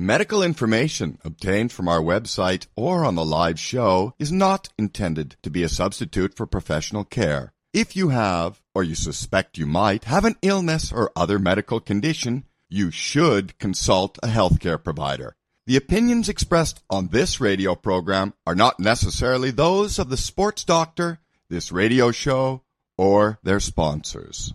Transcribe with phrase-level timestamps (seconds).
[0.00, 5.50] Medical information obtained from our website or on the live show is not intended to
[5.50, 7.52] be a substitute for professional care.
[7.74, 12.44] If you have, or you suspect you might, have an illness or other medical condition,
[12.70, 15.34] you should consult a healthcare provider.
[15.66, 21.18] The opinions expressed on this radio program are not necessarily those of the sports doctor,
[21.50, 22.62] this radio show,
[22.96, 24.54] or their sponsors.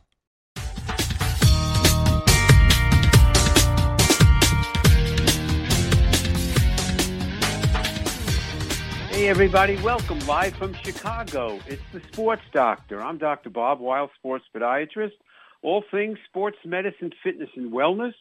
[9.25, 9.77] Everybody.
[9.77, 11.57] Welcome live from Chicago.
[11.67, 13.01] It's the Sports Doctor.
[13.01, 13.49] I'm Dr.
[13.49, 15.13] Bob Weil, sports podiatrist.
[15.61, 18.13] All things sports medicine, fitness, and wellness.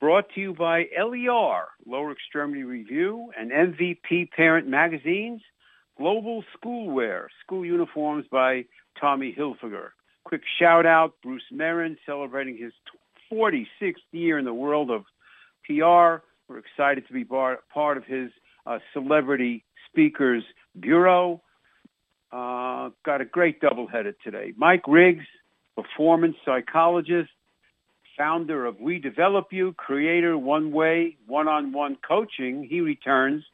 [0.00, 5.40] Brought to you by LER, Lower Extremity Review, and MVP Parent Magazines.
[5.96, 8.66] Global Schoolwear, school uniforms by
[9.00, 9.88] Tommy Hilfiger.
[10.24, 12.72] Quick shout out, Bruce Marin celebrating his
[13.32, 15.04] 46th year in the world of
[15.64, 16.22] PR.
[16.48, 18.30] We're excited to be part of his
[18.66, 20.42] uh, celebrity speakers
[20.78, 21.40] bureau.
[22.32, 24.52] Uh, got a great double-headed today.
[24.56, 25.24] Mike Riggs,
[25.76, 27.30] performance psychologist,
[28.18, 32.66] founder of We Develop You, creator One Way One-on-One Coaching.
[32.68, 33.44] He returns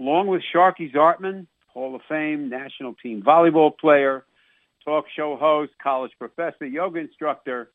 [0.00, 4.24] along with Sharkie Zartman, Hall of Fame, national team volleyball player,
[4.84, 7.70] talk show host, college professor, yoga instructor,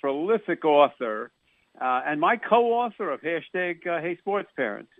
[0.00, 1.32] prolific author,
[1.80, 4.90] uh, and my co-author of hashtag uh, Hey Sports Parents.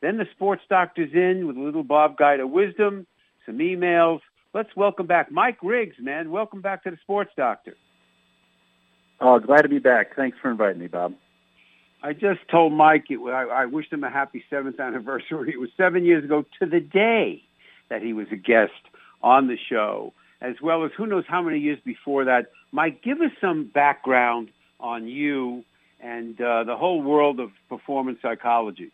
[0.00, 3.06] Then the sports doctor's in with a little Bob Guide of wisdom,
[3.46, 4.20] some emails.
[4.54, 6.30] Let's welcome back Mike Riggs, man.
[6.30, 7.74] Welcome back to the sports doctor.
[9.20, 10.14] Oh, glad to be back.
[10.14, 11.14] Thanks for inviting me, Bob.
[12.02, 15.50] I just told Mike, it, I, I wished him a happy seventh anniversary.
[15.52, 17.42] It was seven years ago to the day
[17.90, 18.72] that he was a guest
[19.20, 22.52] on the show, as well as who knows how many years before that.
[22.70, 25.64] Mike, give us some background on you
[26.00, 28.92] and uh, the whole world of performance psychology.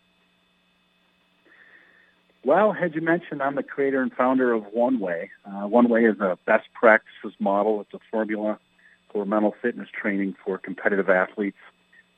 [2.45, 5.31] Well, as you mentioned, I'm the creator and founder of One Way.
[5.47, 7.81] Uh, One Way is a best practices model.
[7.81, 8.59] It's a formula
[9.10, 11.56] for mental fitness training for competitive athletes.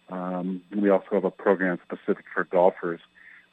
[0.08, 3.00] Um, we also have a program specific for golfers.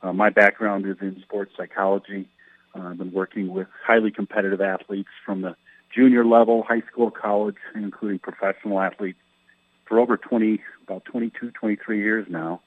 [0.01, 2.27] Uh, my background is in sports psychology.
[2.73, 5.55] Uh, I've been working with highly competitive athletes from the
[5.95, 9.19] junior level, high school, college, including professional athletes
[9.85, 12.61] for over 20, about 22, 23 years now.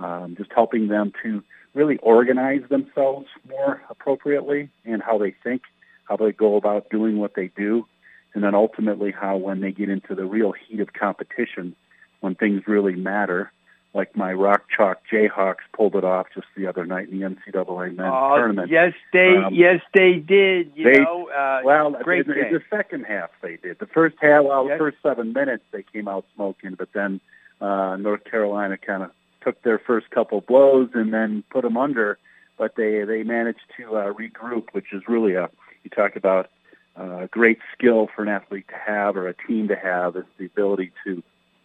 [0.00, 1.42] Um, just helping them to
[1.74, 5.62] really organize themselves more appropriately and how they think,
[6.08, 7.86] how they go about doing what they do,
[8.34, 11.76] and then ultimately how when they get into the real heat of competition,
[12.20, 13.52] when things really matter,
[13.92, 17.96] like my Rock Chalk Jayhawks pulled it off just the other night in the NCAA
[17.96, 18.70] men's oh, tournament.
[18.70, 20.72] Yes, they um, yes they did.
[20.76, 23.78] You they, know, uh, well, great in, in the second half they did.
[23.78, 24.74] The first half, well, Yes.
[24.74, 27.20] the first seven minutes they came out smoking, but then
[27.60, 29.10] uh, North Carolina kind of
[29.42, 32.18] took their first couple blows and then put them under.
[32.58, 35.48] But they they managed to uh, regroup, which is really a
[35.82, 36.50] you talk about
[36.98, 40.24] uh, a great skill for an athlete to have or a team to have is
[40.38, 41.22] the ability to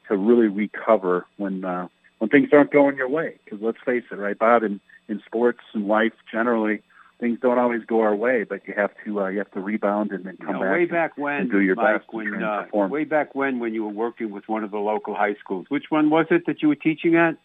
[0.07, 1.87] to really recover when uh,
[2.19, 3.35] when things aren't going your way.
[3.43, 4.63] Because let's face it, right, Bob?
[4.63, 6.81] In in sports and life generally,
[7.19, 10.11] things don't always go our way, but you have to uh, you have to rebound
[10.11, 10.71] and then You come know, back.
[10.71, 12.89] way and- back when, and do your Mike, best when uh, perform.
[12.91, 15.65] way back when, when you were working with one of the local high schools.
[15.67, 17.35] Which one was it that you were teaching at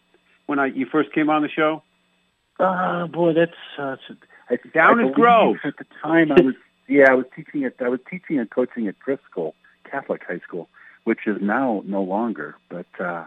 [0.45, 1.83] when I you first came on the show?
[2.59, 5.57] Uh, boy, that's uh, it's- I, Downers I believe Grove.
[5.63, 6.55] At the time, I was
[6.87, 9.55] yeah, I was teaching at I was teaching and coaching at Driscoll
[9.89, 10.67] Catholic High School,
[11.05, 12.55] which is now no longer.
[12.69, 13.25] But uh,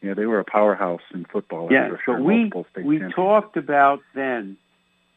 [0.00, 1.68] you know, they were a powerhouse in football.
[1.70, 2.52] Yeah, so sure, we
[2.84, 4.56] we talked about then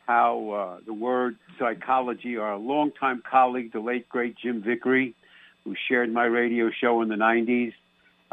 [0.07, 2.37] how uh, the word psychology.
[2.37, 5.15] Our longtime colleague, the late great Jim Vickery,
[5.63, 7.73] who shared my radio show in the '90s,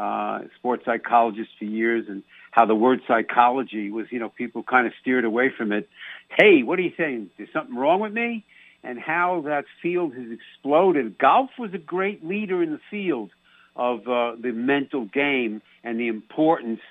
[0.03, 4.85] uh, sports psychologist for years, and how the word psychology was, you know, people kind
[4.85, 5.89] of steered away from it.
[6.37, 7.29] Hey, what are you saying?
[7.37, 8.43] There's something wrong with me?
[8.83, 11.17] And how that field has exploded.
[11.17, 13.31] Golf was a great leader in the field
[13.77, 16.81] of uh, the mental game and the importance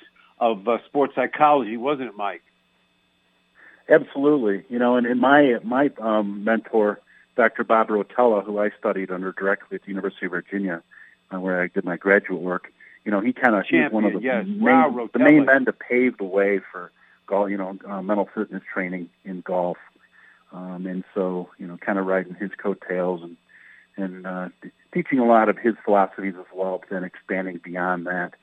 [0.41, 2.43] of uh, sports psychology, wasn't it, Mike?
[3.89, 6.99] Absolutely, you know, and, and my my um, mentor,
[7.37, 7.63] Dr.
[7.63, 10.83] Bob Rotella, who I studied under directly at the University of Virginia,
[11.31, 12.73] uh, where I did my graduate work.
[13.05, 14.45] You know, he kind of he's one of the yes.
[14.47, 16.93] main, Wow, the main men to pave the way for
[17.27, 17.51] golf.
[17.51, 19.79] You know, uh, mental fitness training in golf,
[20.53, 23.37] um, and so you know, kind of riding his coattails and
[23.97, 24.49] and uh,
[24.93, 28.35] teaching a lot of his philosophies as well, but then expanding beyond that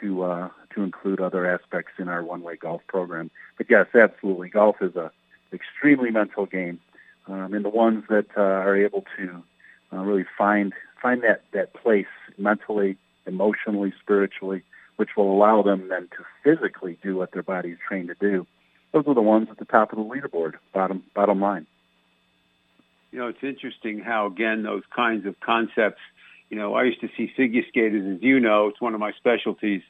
[0.00, 3.30] to uh, to include other aspects in our one-way golf program.
[3.56, 5.10] But yes, absolutely, golf is a
[5.52, 6.80] extremely mental game,
[7.26, 9.42] um, and the ones that uh, are able to
[9.92, 12.06] uh, really find find that that place
[12.36, 12.96] mentally,
[13.28, 14.62] emotionally, spiritually,
[14.96, 18.46] which will allow them then to physically do what their body is trained to do.
[18.92, 20.54] Those are the ones at the top of the leaderboard.
[20.72, 21.66] Bottom bottom line.
[23.12, 26.00] You know, it's interesting how again those kinds of concepts.
[26.50, 29.12] You know, I used to see figure skaters, as you know, it's one of my
[29.12, 29.82] specialties.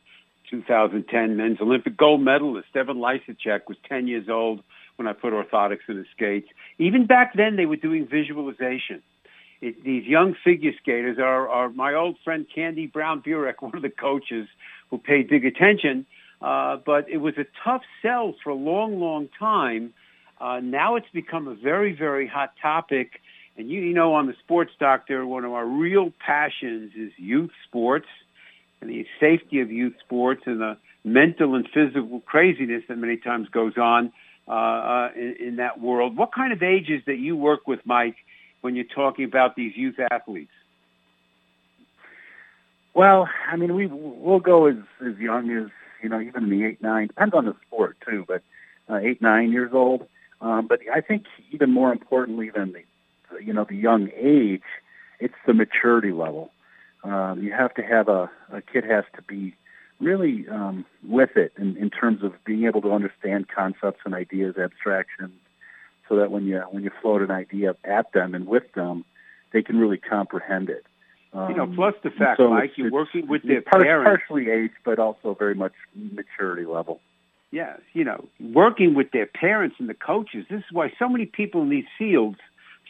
[0.50, 4.62] 2010 men's Olympic gold medalist Evan Lysacek was 10 years old
[4.96, 6.49] when I put orthotics in his skates.
[6.79, 9.02] Even back then, they were doing visualization.
[9.60, 13.82] It, these young figure skaters are, are my old friend Candy Brown Burek, one of
[13.82, 14.49] the coaches
[14.90, 16.06] who paid big attention.
[16.40, 19.93] Uh, but it was a tough sell for a long, long time.
[20.40, 23.20] Uh, now it's become a very, very hot topic.
[23.56, 27.50] And you, you know, on the Sports Doctor, one of our real passions is youth
[27.66, 28.06] sports
[28.81, 33.49] and the safety of youth sports and the mental and physical craziness that many times
[33.49, 34.12] goes on
[34.46, 36.16] uh, uh, in, in that world.
[36.16, 38.16] What kind of ages that you work with, Mike,
[38.60, 40.50] when you're talking about these youth athletes?
[42.94, 44.76] Well, I mean, we we'll go as
[45.06, 45.70] as young as
[46.02, 48.43] you know, even in the eight nine depends on the sport too, but
[48.88, 50.06] uh, eight nine years old.
[50.40, 54.62] Um, but I think even more importantly than the you know the young age,
[55.20, 56.50] it's the maturity level.
[57.04, 59.54] Um, you have to have a a kid has to be
[60.00, 64.56] really um, with it in, in terms of being able to understand concepts and ideas,
[64.56, 65.32] abstractions,
[66.08, 69.05] so that when you when you float an idea at them and with them,
[69.52, 70.84] they can really comprehend it.
[71.32, 74.22] Um, you know, plus the fact, so Mike, you're working with their par- parents.
[74.26, 77.00] Partially age, but also very much maturity level.
[77.50, 80.46] Yes, you know, working with their parents and the coaches.
[80.50, 82.38] This is why so many people in these fields,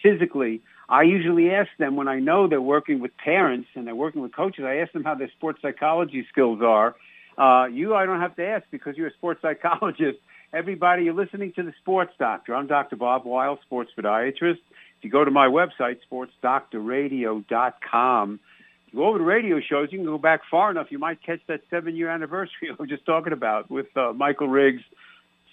[0.02, 4.22] physically, I usually ask them when I know they're working with parents and they're working
[4.22, 4.64] with coaches.
[4.66, 6.96] I ask them how their sports psychology skills are.
[7.36, 10.18] Uh, you, I don't have to ask because you're a sports psychologist.
[10.50, 12.56] Everybody, you're listening to the Sports Doctor.
[12.56, 12.96] I'm Dr.
[12.96, 14.60] Bob Weil, sports podiatrist.
[14.96, 18.40] If you go to my website, sportsdoctorradio.com,
[18.86, 21.22] if you go over to radio shows, you can go back far enough, you might
[21.22, 24.80] catch that seven-year anniversary I was just talking about with uh, Michael Riggs.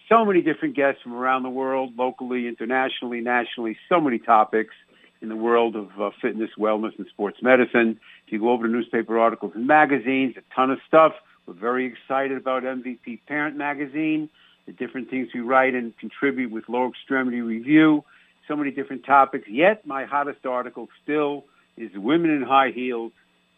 [0.08, 4.76] So many different guests from around the world, locally, internationally, nationally, so many topics
[5.22, 8.00] in the world of uh, fitness, wellness, and sports medicine.
[8.28, 11.12] If you go over to newspaper articles and magazines, a ton of stuff.
[11.48, 14.30] We're very excited about MVP Parent Magazine,
[14.66, 18.04] the different things we write and contribute with Lower Extremity Review
[18.48, 19.48] so many different topics.
[19.48, 21.46] Yet my hottest article still
[21.78, 23.12] is women in high heels,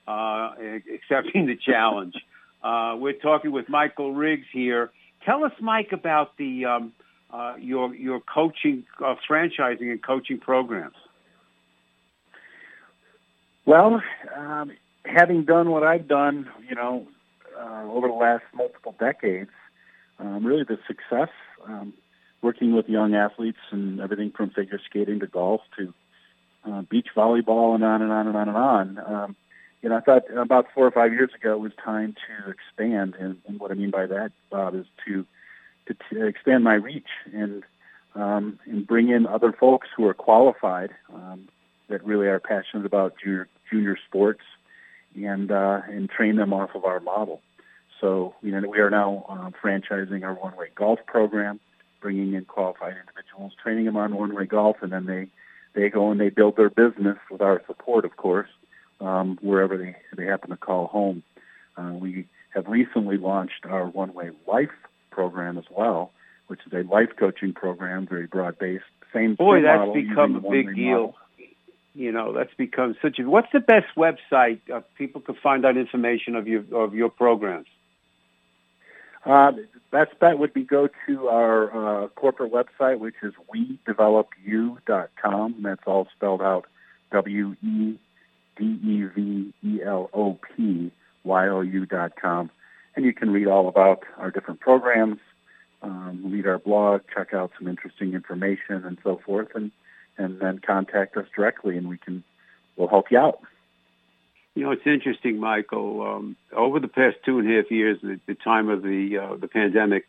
[0.08, 0.52] uh,
[0.94, 2.16] accepting the challenge.
[2.64, 4.90] Uh, we're talking with Michael Riggs here.
[5.24, 6.92] Tell us, Mike, about the um,
[7.32, 10.96] uh, your your coaching, uh, franchising, and coaching programs.
[13.68, 14.02] Well,
[14.36, 14.72] um,
[15.06, 17.08] having done what I've done, you know,
[17.58, 19.52] uh, over the last multiple decades,
[20.20, 21.30] um, really the success
[21.66, 21.94] um,
[22.42, 25.94] working with young athletes and everything from figure skating to golf to
[26.66, 29.00] uh, beach volleyball and on and on and on and on.
[29.00, 29.36] Um,
[29.82, 33.16] you know, I thought about four or five years ago it was time to expand,
[33.20, 35.26] and, and what I mean by that, Bob, is to
[35.88, 37.64] to, to expand my reach and
[38.16, 41.48] um, and bring in other folks who are qualified um,
[41.90, 44.42] that really are passionate about junior junior sports
[45.16, 47.42] and uh, and train them off of our model.
[48.02, 51.60] So you know we are now uh, franchising our one way golf program
[52.02, 55.28] bringing in qualified individuals, training them on one-way golf, and then they
[55.74, 58.50] they go and they build their business with our support, of course,
[59.02, 61.24] um, wherever they they happen to call home.
[61.76, 64.72] Uh, we have recently launched our one-way life
[65.12, 66.12] program as well,
[66.48, 68.84] which is a life coaching program, very broad-based.
[69.14, 70.92] Same boy, that's model, become a big deal.
[70.92, 71.16] Model.
[71.94, 73.24] You know, that's become such a.
[73.24, 77.68] What's the best website uh, people can find out information of your of your programs?
[79.28, 79.52] Uh,
[79.92, 85.56] best bet would be go to our uh, corporate website, which is wedevelopu.com.
[85.62, 86.66] That's all spelled out
[87.12, 88.00] W E
[88.58, 90.94] D E V E L O P
[91.26, 92.50] Y O U dot com.
[92.96, 95.20] And you can read all about our different programs,
[95.82, 99.74] um, read our blog, check out some interesting information and so forth, and,
[100.18, 102.24] and then contact us directly and we can,
[102.78, 103.42] we'll help you out.
[104.58, 106.02] You know, it's interesting, Michael.
[106.02, 109.36] Um, over the past two and a half years, the, the time of the uh,
[109.36, 110.08] the pandemic,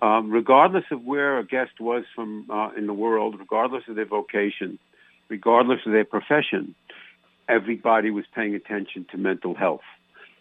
[0.00, 4.06] um, regardless of where a guest was from uh, in the world, regardless of their
[4.06, 4.78] vocation,
[5.28, 6.76] regardless of their profession,
[7.48, 9.80] everybody was paying attention to mental health.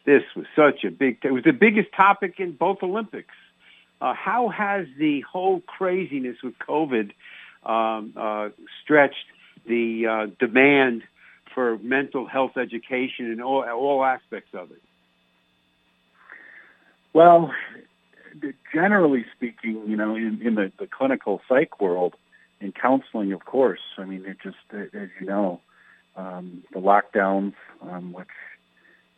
[0.06, 1.18] This was such a big.
[1.24, 3.34] It was the biggest topic in both Olympics.
[4.00, 7.10] Uh, how has the whole craziness with COVID
[7.66, 8.50] um, uh,
[8.84, 9.26] stretched
[9.68, 11.02] the uh, demand
[11.56, 14.82] for mental health education and all, all aspects of it?
[17.14, 17.52] Well,
[18.74, 22.14] generally speaking, you know, in, in the, the clinical psych world,
[22.60, 25.62] in counseling, of course, I mean, it just, as you know,
[26.18, 28.28] um, the lockdowns, um, which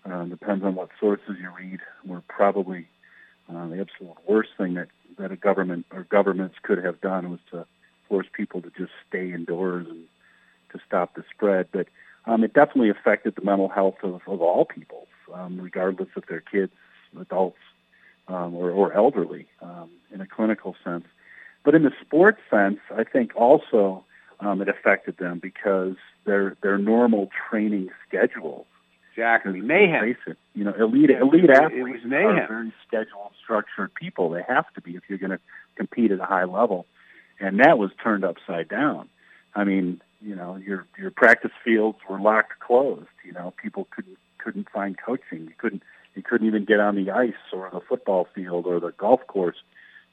[0.06, 2.88] uh, depends on what sources you read, were probably
[3.50, 7.40] uh, the absolute worst thing that, that a government or governments could have done was
[7.52, 7.66] to
[8.08, 10.06] force people to just stay indoors and
[10.72, 11.68] to stop the spread.
[11.72, 11.88] But
[12.28, 16.42] um, it definitely affected the mental health of, of all people, um, regardless if they're
[16.42, 16.74] kids,
[17.20, 17.58] adults,
[18.28, 21.06] um, or, or elderly um, in a clinical sense.
[21.64, 24.04] But in the sports sense, I think also
[24.40, 28.66] um, it affected them because their their normal training schedules.
[29.14, 30.16] Exactly, mayhem.
[30.28, 32.38] It, you know, elite elite athletes it was mayhem.
[32.38, 34.30] are very scheduled, structured people.
[34.30, 35.40] They have to be if you're going to
[35.76, 36.86] compete at a high level,
[37.40, 39.10] and that was turned upside down.
[39.56, 43.08] I mean, you know, your your practice fields were locked closed.
[43.24, 45.46] You know, people couldn't couldn't find coaching.
[45.46, 45.84] You couldn't
[46.16, 49.58] you couldn't even get on the ice or the football field or the golf course.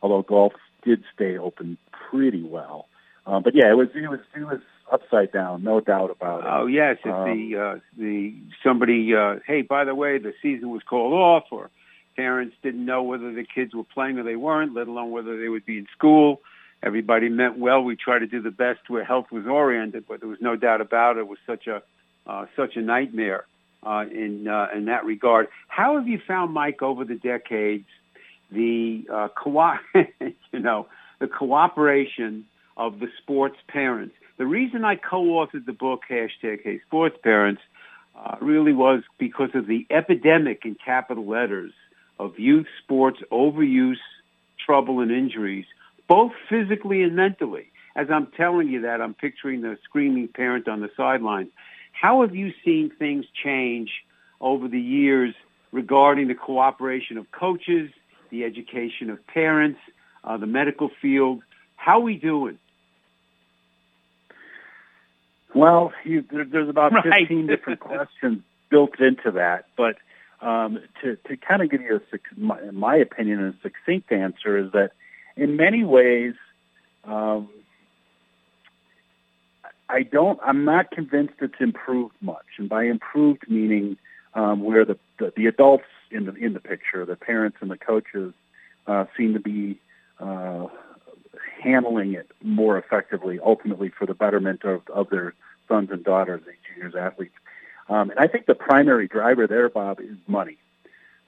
[0.02, 0.52] Although golf
[0.84, 1.78] did stay open
[2.10, 2.86] pretty well.
[3.26, 4.60] Um, but yeah, it was it was it was
[4.92, 6.46] upside down, no doubt about it.
[6.46, 10.70] Oh yes, if um, the uh, the somebody uh, hey, by the way, the season
[10.70, 11.70] was called off, or
[12.16, 15.48] parents didn't know whether the kids were playing or they weren't, let alone whether they
[15.48, 16.42] would be in school.
[16.84, 17.82] Everybody meant well.
[17.82, 20.82] We tried to do the best where health was oriented, but there was no doubt
[20.82, 21.20] about it.
[21.20, 21.82] It was such a
[22.26, 23.46] uh, such a nightmare
[23.82, 25.48] uh, in uh, in that regard.
[25.68, 27.86] How have you found, Mike, over the decades,
[28.50, 30.86] the uh, co- you know
[31.20, 32.44] the cooperation
[32.76, 34.14] of the sports parents.
[34.36, 37.62] The reason I co-authored the book, hashtag Hey Sports Parents,
[38.16, 41.72] uh, really was because of the epidemic in capital letters
[42.18, 44.02] of youth sports overuse,
[44.64, 45.66] trouble, and injuries,
[46.14, 47.66] both physically and mentally.
[47.96, 51.48] As I'm telling you that, I'm picturing the screaming parent on the sidelines.
[51.90, 53.90] How have you seen things change
[54.40, 55.34] over the years
[55.72, 57.90] regarding the cooperation of coaches,
[58.30, 59.80] the education of parents,
[60.22, 61.42] uh, the medical field?
[61.74, 62.60] How are we doing?
[65.52, 67.26] Well, you, there, there's about right.
[67.26, 68.38] 15 different questions
[68.70, 69.96] built into that, but
[70.40, 74.56] um, to, to kind of give you a, my, in my opinion, a succinct answer
[74.56, 74.92] is that
[75.36, 76.34] in many ways,
[77.04, 77.48] um,
[79.88, 82.46] I don't, I'm not convinced it's improved much.
[82.58, 83.96] And by improved meaning
[84.34, 87.76] um, where the, the, the adults in the, in the picture, the parents and the
[87.76, 88.32] coaches,
[88.86, 89.78] uh, seem to be
[90.20, 90.66] uh,
[91.62, 95.34] handling it more effectively, ultimately for the betterment of, of their
[95.68, 97.34] sons and daughters, these juniors athletes.
[97.88, 100.58] Um, and I think the primary driver there, Bob, is money,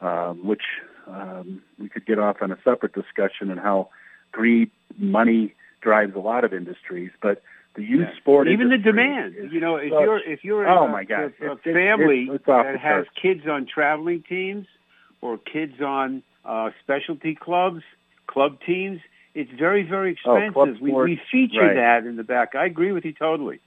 [0.01, 0.63] um, which
[1.07, 3.91] um, we could get off on a separate discussion on how
[4.33, 7.11] greed, money drives a lot of industries.
[7.23, 7.43] But
[7.75, 8.21] the youth yeah.
[8.21, 9.35] sport, even the demand.
[9.53, 12.47] You know, if you're if you're oh a, my God, a, a family it's, it's
[12.47, 14.67] that has kids on traveling teams
[15.21, 17.83] or kids on uh, specialty clubs,
[18.27, 19.01] club teams,
[19.35, 20.79] it's very very oh, expensive.
[20.81, 21.75] Oh, we, we feature right.
[21.75, 22.55] that in the back.
[22.55, 23.61] I agree with you totally.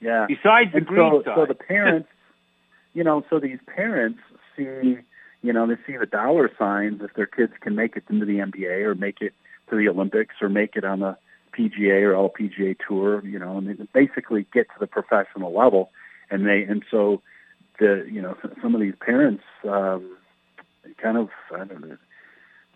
[0.00, 0.26] Yeah.
[0.26, 1.34] Besides the and greed so, side.
[1.36, 2.08] so the parents,
[2.92, 4.18] you know, so these parents
[4.56, 4.98] see,
[5.42, 8.38] you know, they see the dollar signs if their kids can make it into the
[8.38, 9.34] NBA or make it
[9.70, 11.16] to the Olympics or make it on the
[11.56, 15.90] PGA or LPGA tour, you know, and they basically get to the professional level,
[16.30, 17.20] and they and so
[17.78, 20.16] the you know some of these parents um,
[21.00, 21.96] kind of I don't know.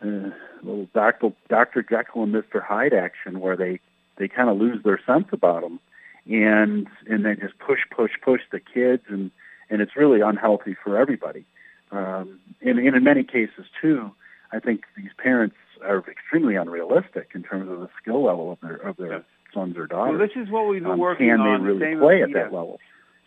[0.02, 0.30] Uh,
[0.62, 1.32] little Dr.
[1.48, 1.82] Dr.
[1.82, 2.62] Jekyll and Mr.
[2.62, 3.80] Hyde action where they
[4.18, 5.80] they kind of lose their sense about them
[6.28, 9.30] and and then just push, push, push the kids, and
[9.70, 11.44] and it's really unhealthy for everybody.
[11.90, 14.10] Um, and, and in many cases too,
[14.52, 18.76] I think these parents are extremely unrealistic in terms of the skill level of their
[18.76, 19.18] of their yeah.
[19.52, 20.18] sons or daughters.
[20.18, 21.58] Well, this is what we've been um, working can on.
[21.58, 22.44] Can they really same, play at yeah.
[22.44, 22.80] that level?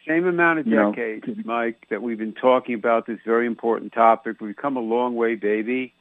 [0.08, 3.94] Same amount of you decades, know, Mike, that we've been talking about this very important
[3.94, 4.42] topic.
[4.42, 5.94] We've come a long way, baby.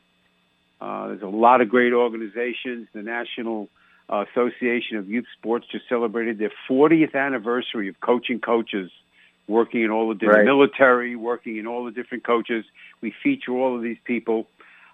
[0.80, 2.86] Uh, there's a lot of great organizations.
[2.94, 3.68] The National
[4.08, 8.90] uh, Association of Youth Sports just celebrated their 40th anniversary of coaching coaches,
[9.48, 10.44] working in all the different right.
[10.46, 12.64] military, working in all the different coaches.
[13.00, 14.46] We feature all of these people.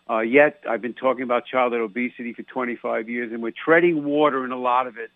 [0.09, 4.45] Uh, yet I've been talking about childhood obesity for 25 years, and we're treading water
[4.45, 5.11] in a lot of it.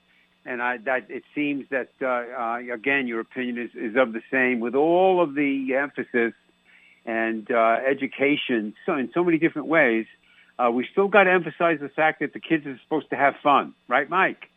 [0.44, 4.22] And I, that it seems that uh, uh, again, your opinion is, is of the
[4.30, 6.32] same with all of the emphasis
[7.04, 10.06] and uh, education so in so many different ways
[10.58, 13.34] uh, we still got to emphasize the fact that the kids are supposed to have
[13.42, 14.50] fun, right, Mike?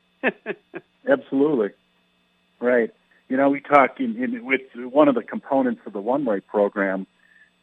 [1.08, 1.70] Absolutely,
[2.60, 2.92] right.
[3.32, 7.08] You know, we talk in, in with one of the components of the one-way program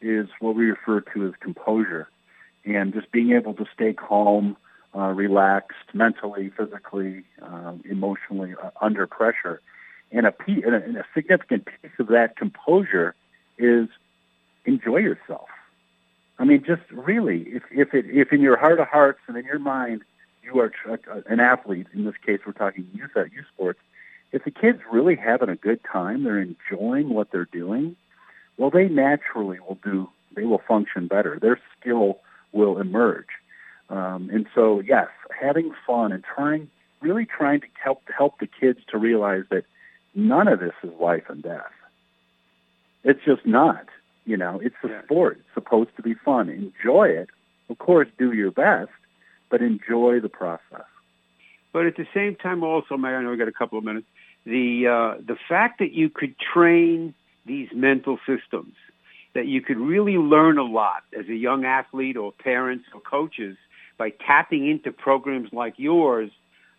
[0.01, 2.07] is what we refer to as composure,
[2.65, 4.57] and just being able to stay calm,
[4.95, 9.61] uh, relaxed, mentally, physically, um, emotionally uh, under pressure.
[10.11, 13.13] And a, and a, and a significant piece of that composure
[13.59, 13.87] is
[14.65, 15.49] enjoy yourself
[16.39, 19.43] I mean, just really, if if it if in your heart of hearts and in
[19.45, 20.01] your mind
[20.41, 20.71] you are
[21.27, 23.79] an athlete, in this case we're talking youth at youth sports,
[24.31, 27.95] if the kid's really having a good time, they're enjoying what they're doing,
[28.57, 31.39] well, they naturally will do, they will function better.
[31.41, 32.19] Their skill
[32.51, 33.27] will emerge.
[33.89, 35.07] Um, and so, yes,
[35.39, 36.69] having fun and trying,
[37.01, 39.63] really trying to help help the kids to realize that
[40.13, 41.71] none of this is life and death.
[43.03, 43.85] It's just not.
[44.25, 45.03] You know, it's a yeah.
[45.03, 45.37] sport.
[45.39, 46.49] It's supposed to be fun.
[46.49, 47.29] Enjoy it.
[47.69, 48.91] Of course, do your best,
[49.49, 50.85] but enjoy the process.
[51.71, 54.07] But at the same time, also, I know we got a couple of minutes.
[54.45, 57.13] The uh, the fact that you could train
[57.45, 58.73] these mental systems,
[59.35, 63.57] that you could really learn a lot as a young athlete or parents or coaches
[63.97, 66.31] by tapping into programs like yours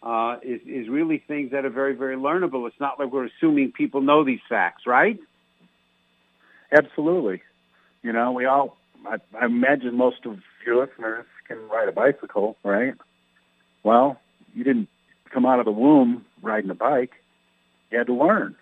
[0.02, 2.66] uh, is, is really things that are very, very learnable.
[2.66, 5.18] It's not like we're assuming people know these facts, right?
[6.72, 7.42] Absolutely.
[8.02, 12.56] You know, we all, I, I imagine most of your listeners can ride a bicycle,
[12.64, 12.94] right?
[13.82, 14.18] Well,
[14.54, 14.88] you didn't
[15.32, 17.12] come out of the womb riding a bike.
[17.90, 18.56] You had to learn.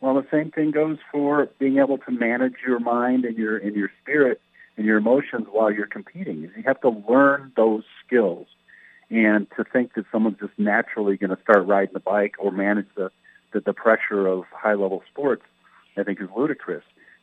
[0.00, 3.74] Well, the same thing goes for being able to manage your mind and your and
[3.74, 4.40] your spirit
[4.76, 6.42] and your emotions while you're competing.
[6.42, 8.46] You have to learn those skills.
[9.08, 12.88] And to think that someone's just naturally going to start riding a bike or manage
[12.96, 13.10] the,
[13.52, 15.44] the, the pressure of high level sports,
[15.96, 16.82] I think is ludicrous.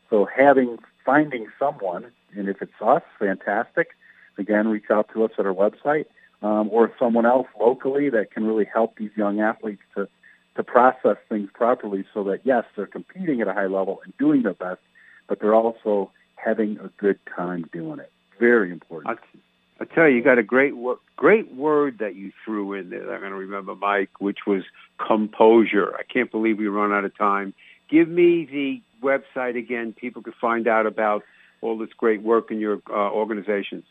[0.10, 2.06] So having finding someone,
[2.36, 3.90] and if it's us, fantastic.
[4.38, 6.06] Again, reach out to us at our website,
[6.44, 10.08] um, or someone else locally that can really help these young athletes to
[10.56, 14.44] to process things properly, so that yes, they're competing at a high level and doing
[14.44, 14.82] their best,
[15.28, 18.12] but they're also having a good time doing it.
[18.40, 19.18] Very important.
[19.18, 20.74] I, I tell you, you got a great
[21.16, 23.12] great word that you threw in there.
[23.14, 24.64] I'm going to remember, Mike, which was
[25.00, 25.96] composure.
[25.96, 27.56] I can't believe we run out of time.
[27.90, 29.94] Give me the website again.
[29.94, 31.24] People can find out about
[31.62, 33.86] all this great work in your uh, organizations.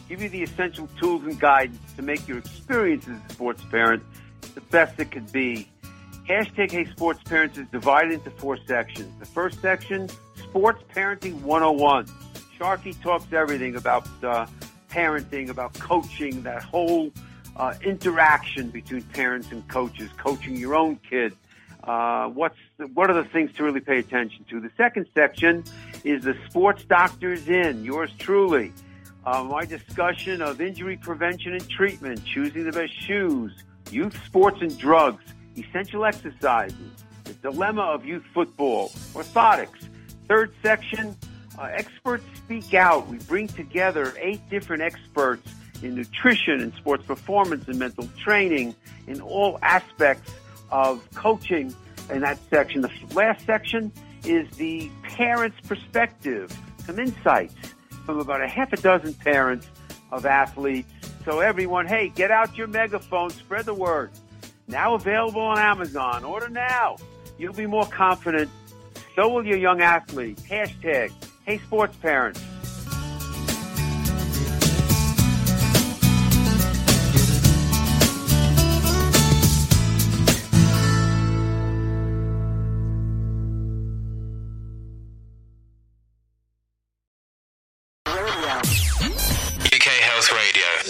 [0.09, 4.01] Give you the essential tools and guidance to make your experience as a sports parent
[4.55, 5.69] the best it could be.
[6.27, 9.11] Hashtag Hey Sports Parents is divided into four sections.
[9.19, 12.07] The first section, Sports Parenting 101.
[12.59, 14.47] Sharkie talks everything about uh,
[14.89, 17.11] parenting, about coaching, that whole
[17.55, 21.35] uh, interaction between parents and coaches, coaching your own kid.
[21.83, 24.59] Uh, what's the, what are the things to really pay attention to?
[24.59, 25.63] The second section
[26.03, 27.83] is the sports doctors in.
[27.85, 28.73] Yours truly
[29.29, 33.51] uh, my discussion of injury prevention and treatment, choosing the best shoes,
[33.91, 35.23] youth sports and drugs,
[35.55, 36.75] essential exercises,
[37.25, 39.87] the dilemma of youth football, orthotics.
[40.27, 41.15] Third section,
[41.59, 43.07] uh, experts speak out.
[43.07, 45.47] We bring together eight different experts
[45.83, 48.73] in nutrition and sports performance and mental training
[49.05, 50.31] in all aspects
[50.71, 51.75] of coaching
[52.09, 52.81] in that section.
[52.81, 53.91] The last section
[54.25, 56.51] is the parent's perspective,
[56.83, 57.53] some insights
[58.09, 59.67] from about a half a dozen parents
[60.11, 60.91] of athletes.
[61.25, 64.09] So everyone, hey, get out your megaphone, spread the word.
[64.67, 66.23] Now available on Amazon.
[66.23, 66.97] Order now.
[67.37, 68.49] You'll be more confident.
[69.15, 70.41] So will your young athletes.
[70.41, 71.11] Hashtag,
[71.45, 72.41] hey sports parents.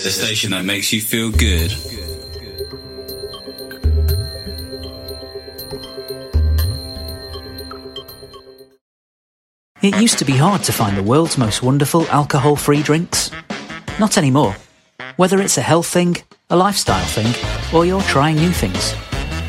[0.10, 1.72] The station that makes you feel good.
[9.84, 13.30] It used to be hard to find the world's most wonderful alcohol-free drinks.
[14.00, 14.56] Not anymore.
[15.18, 16.18] Whether it's a health thing,
[16.50, 17.32] a lifestyle thing,
[17.72, 18.96] or you're trying new things.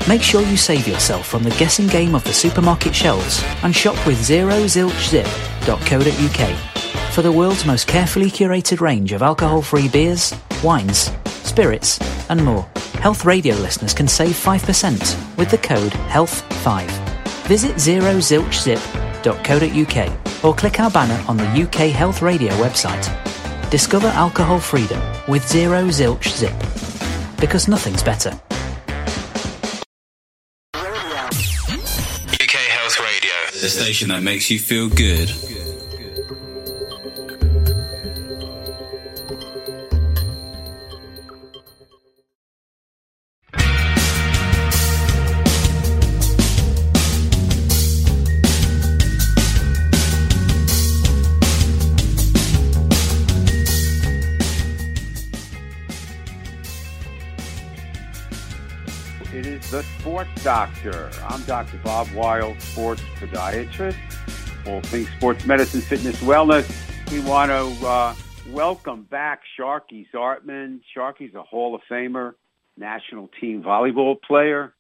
[0.07, 3.97] Make sure you save yourself from the guessing game of the supermarket shelves and shop
[4.07, 11.99] with zerozilchzip.co.uk for the world's most carefully curated range of alcohol-free beers, wines, spirits,
[12.31, 12.63] and more.
[13.01, 16.89] Health radio listeners can save 5% with the code HEALTH5.
[17.47, 23.09] Visit zerozilchzip.co.uk or click our banner on the UK Health Radio website.
[23.71, 26.55] Discover alcohol freedom with Zero Zilch Zip.
[27.41, 28.31] Because nothing's better.
[32.35, 35.31] UK Health Radio, the station that makes you feel good.
[60.43, 61.11] Doctor.
[61.29, 61.79] I'm Dr.
[61.85, 63.97] Bob Weil, sports podiatrist.
[64.67, 66.71] All things sports medicine, fitness, wellness.
[67.13, 68.15] We want to uh,
[68.49, 70.81] welcome back Sharkie Zartman.
[70.97, 72.33] Sharkie's a Hall of Famer,
[72.79, 74.75] national team volleyball player,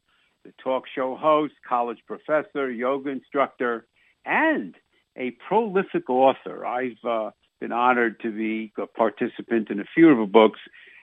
[0.44, 3.87] the talk show host, college professor, yoga instructor,
[4.25, 4.75] and
[5.16, 6.64] a prolific author.
[6.64, 10.61] I've uh, been honored to be a participant in a few of her books,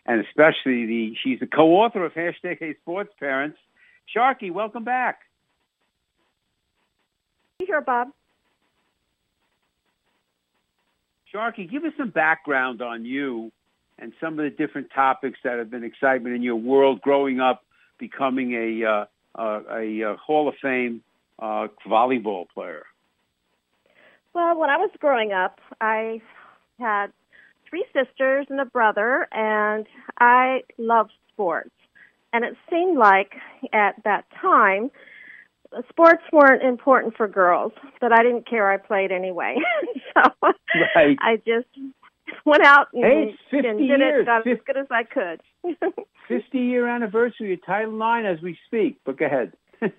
[0.08, 3.58] and especially the she's the co-author of hashtag Hey Sports Parents.
[4.16, 5.20] Sharkie, welcome back.
[7.60, 8.10] Here, Bob.
[11.34, 13.52] Sharkie, give us some background on you
[14.00, 17.64] and some of the different topics that have been excitement in your world growing up,
[17.98, 21.02] becoming a uh, uh, a, a Hall of Fame
[21.40, 22.84] uh, volleyball player.
[24.34, 26.22] Well, when I was growing up, I
[26.80, 27.08] had
[27.70, 29.86] three sisters and a brother, and
[30.20, 31.72] I loved sports.
[32.38, 33.32] And it seemed like
[33.74, 34.92] at that time,
[35.90, 38.72] sports weren't important for girls, but I didn't care.
[38.72, 39.56] I played anyway.
[40.14, 40.22] so
[40.96, 41.18] Right.
[41.20, 41.66] I just
[42.46, 44.22] went out and, Hey, 50 and did years.
[44.22, 45.42] it got as good as I could.
[46.28, 49.00] 50 year anniversary of Title IX as we speak.
[49.04, 49.54] But go ahead.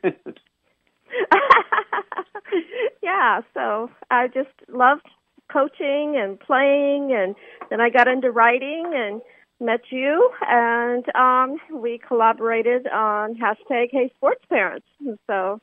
[3.02, 5.06] yeah, so I just loved
[5.52, 7.34] coaching and playing and
[7.68, 9.20] then I got into writing and
[9.60, 14.86] met you and um we collaborated on hashtag Hey Sports Parents.
[15.26, 15.60] So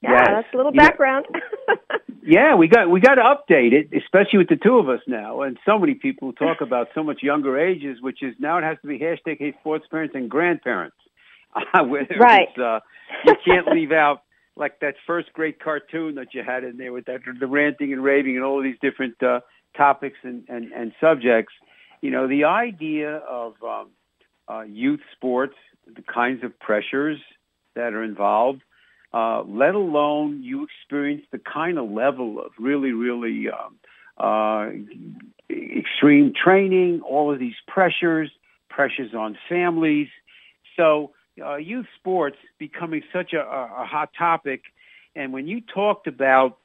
[0.00, 0.26] yeah, Yes.
[0.28, 1.26] that's a little background.
[2.22, 5.42] yeah, we got we got to update it, especially with the two of us now,
[5.42, 8.76] and so many people talk about so much younger ages, which is now it has
[8.82, 10.96] to be hashtag Hey Sports Parents and grandparents.
[11.74, 12.56] Right.
[12.58, 12.80] Uh,
[13.24, 14.22] you can't leave out
[14.56, 18.02] like that first great cartoon that you had in there with that the ranting and
[18.04, 19.40] raving and all these different uh,
[19.76, 21.52] topics and, and, and subjects.
[22.00, 23.88] You know, the idea of um,
[24.48, 25.54] uh, youth sports,
[25.86, 27.18] the kinds of pressures
[27.74, 28.62] that are involved,
[29.12, 33.76] uh, let alone you experience the kind of level of really, really um,
[34.18, 34.70] uh,
[35.50, 38.30] extreme training, all of these pressures,
[38.68, 40.08] pressures on families.
[40.76, 41.12] So
[41.44, 44.62] uh, youth sports becoming such a, a, a hot topic.
[45.16, 46.58] And when you talked about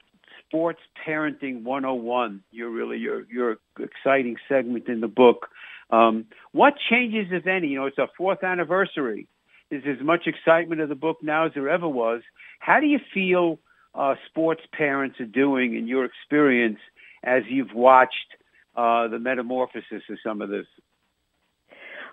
[0.47, 5.47] sports parenting 101, you're really your your exciting segment in the book.
[5.89, 7.67] Um, what changes, if any?
[7.67, 9.27] You know, it's our fourth anniversary.
[9.69, 12.21] There's as much excitement of the book now as there ever was.
[12.59, 13.59] How do you feel
[13.95, 16.79] uh, sports parents are doing in your experience
[17.23, 18.35] as you've watched
[18.75, 20.65] uh, the metamorphosis of some of this?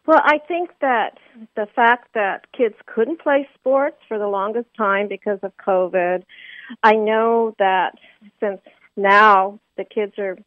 [0.06, 1.18] Well, I think that
[1.56, 6.22] the fact that kids couldn't play sports for the longest time because of COVID,
[6.82, 7.92] I know that
[8.40, 8.60] since
[8.96, 10.38] now the kids are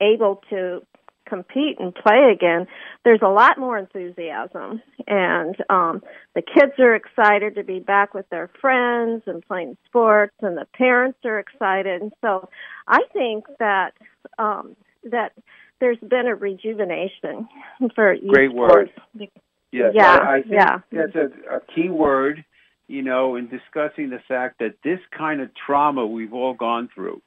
[0.00, 0.82] able to
[1.28, 2.66] compete and play again,
[3.04, 4.80] there's a lot more enthusiasm.
[5.06, 6.02] And um,
[6.34, 10.66] the kids are excited to be back with their friends and playing sports, and the
[10.74, 12.02] parents are excited.
[12.02, 12.48] And so
[12.86, 13.92] I think that
[14.38, 15.32] um, that
[15.80, 17.48] there's been a rejuvenation
[17.94, 18.90] for Great word.
[19.14, 19.32] sports.
[19.70, 20.78] Yes, Yeah, I, I think yeah.
[20.90, 22.44] that's a, a key word,
[22.88, 27.20] you know, in discussing the fact that this kind of trauma we've all gone through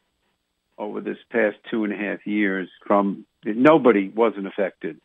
[0.78, 5.00] over this past two and a half years from nobody wasn't affected.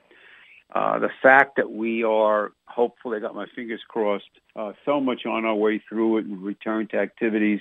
[0.74, 4.24] Uh, the fact that we are hopeful, I got my fingers crossed,
[4.56, 7.60] uh, so much on our way through it and return to activities,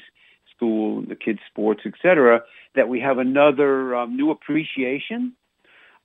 [0.56, 2.42] school, the kids' sports, et cetera,
[2.76, 5.34] that we have another um, new appreciation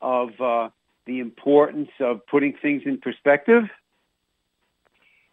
[0.03, 0.68] of uh,
[1.07, 3.64] the importance of putting things in perspective,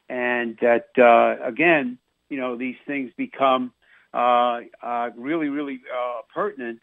[0.09, 1.97] and that uh, again,
[2.29, 3.73] you know, these things become
[4.13, 6.79] uh, uh, really, really uh, pertinent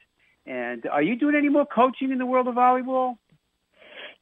[0.46, 3.16] And are you doing any more coaching in the world of volleyball?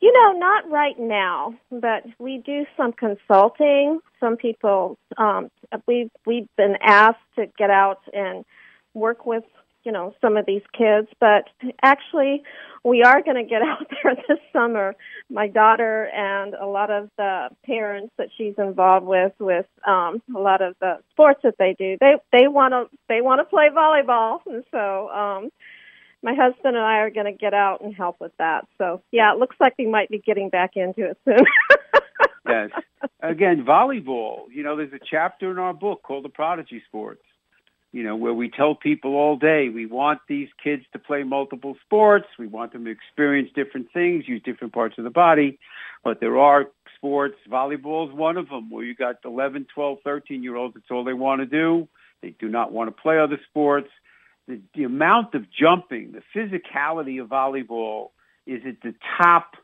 [0.01, 4.01] You know, not right now, but we do some consulting.
[4.19, 5.51] Some people, um,
[5.87, 8.45] we've we've been asked to get out and
[8.95, 9.45] work with
[9.85, 11.49] you know some of these kids but
[11.83, 12.43] actually
[12.85, 14.95] we are going to get out there this summer
[15.31, 20.39] my daughter and a lot of the parents that she's involved with with um a
[20.39, 23.69] lot of the sports that they do they they want to they want to play
[23.75, 25.51] volleyball and so um
[26.23, 28.67] my husband and I are going to get out and help with that.
[28.79, 31.45] So, yeah, it looks like we might be getting back into it soon.
[32.49, 32.71] yes.
[33.21, 37.23] Again, volleyball, you know, there's a chapter in our book called The Prodigy Sports
[37.93, 41.77] you know, where we tell people all day we want these kids to play multiple
[41.85, 45.59] sports, we want them to experience different things, use different parts of the body,
[46.03, 50.43] but there are sports, volleyball is one of them, where you got 11, 12, 13
[50.43, 51.87] year olds, it's all they want to do.
[52.23, 53.89] They do not want to play other sports.
[54.49, 58.11] The, the amount of jumping, the physicality of volleyball
[58.47, 59.57] is at the top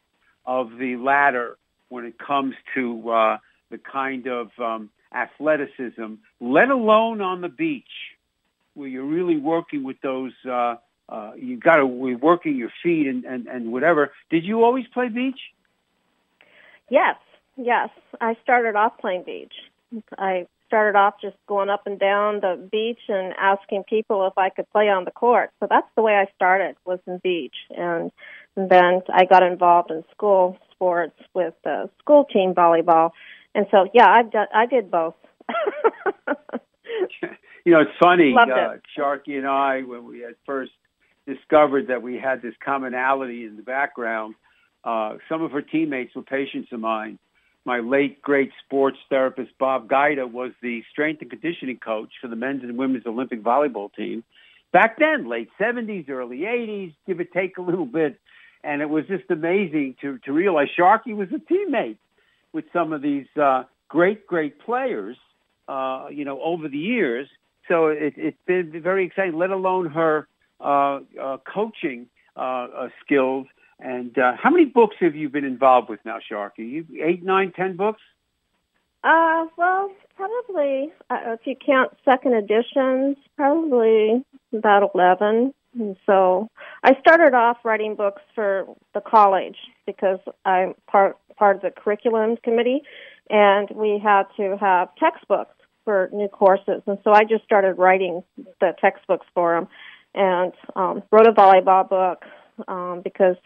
[0.44, 1.56] of the ladder
[1.88, 3.38] when it comes to uh,
[3.70, 7.84] the kind of um, athleticism, let alone on the beach
[8.78, 10.32] where you're really working with those.
[10.48, 10.76] Uh,
[11.08, 14.12] uh, you got to be working your feet and, and and whatever.
[14.30, 15.40] Did you always play beach?
[16.90, 17.16] Yes,
[17.56, 17.88] yes.
[18.20, 19.54] I started off playing beach.
[20.18, 24.50] I started off just going up and down the beach and asking people if I
[24.50, 25.50] could play on the court.
[25.60, 28.12] So that's the way I started was in beach, and,
[28.56, 33.12] then I got involved in school sports with the school team volleyball.
[33.54, 35.14] And so, yeah, I've done, I did both.
[37.68, 38.82] You know, it's funny, uh, it.
[38.98, 40.72] Sharkie and I, when we had first
[41.26, 44.36] discovered that we had this commonality in the background,
[44.84, 47.18] uh, some of her teammates were patients of mine.
[47.66, 52.36] My late great sports therapist Bob Gaida was the strength and conditioning coach for the
[52.36, 54.24] men's and women's Olympic volleyball team.
[54.72, 58.18] Back then, late 70s, early 80s, give or take a little bit.
[58.64, 61.98] And it was just amazing to, to realize Sharkie was a teammate
[62.54, 65.18] with some of these uh, great, great players,
[65.68, 67.28] uh, you know, over the years.
[67.68, 70.26] So it, it's been very exciting, let alone her
[70.60, 73.46] uh, uh, coaching uh, uh, skills.
[73.78, 76.70] And uh, how many books have you been involved with now, Sharkie?
[76.70, 78.00] You eight, nine, ten books?
[79.04, 85.54] Uh, well, probably uh, if you count second editions, probably about eleven.
[85.78, 86.48] And so
[86.82, 92.36] I started off writing books for the college because I'm part part of the curriculum
[92.42, 92.82] committee,
[93.30, 95.54] and we had to have textbooks
[95.88, 98.22] for new courses, and so I just started writing
[98.60, 99.68] the textbooks for them,
[100.14, 102.26] and um, wrote a volleyball book
[102.68, 103.36] um, because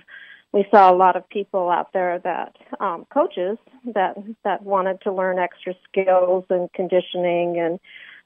[0.51, 3.59] we saw a lot of people out there that um, coaches
[3.95, 7.79] that that wanted to learn extra skills and conditioning and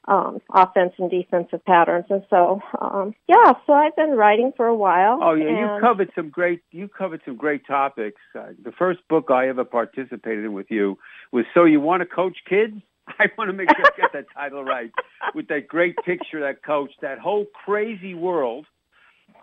[0.07, 2.05] um, offense and defensive patterns.
[2.09, 5.19] And so, um, yeah, so I've been writing for a while.
[5.21, 8.19] Oh yeah, you covered some great you covered some great topics.
[8.33, 10.97] Uh, the first book I ever participated in with you
[11.31, 12.81] was "So You Want to Coach Kids."
[13.19, 14.91] I want to make sure I get that title right
[15.33, 18.65] with that great picture, that coach, that whole crazy world,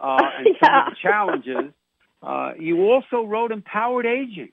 [0.00, 0.66] uh, and yeah.
[0.66, 1.72] some of the challenges.
[2.22, 4.52] Uh, you also wrote Empowered Aging,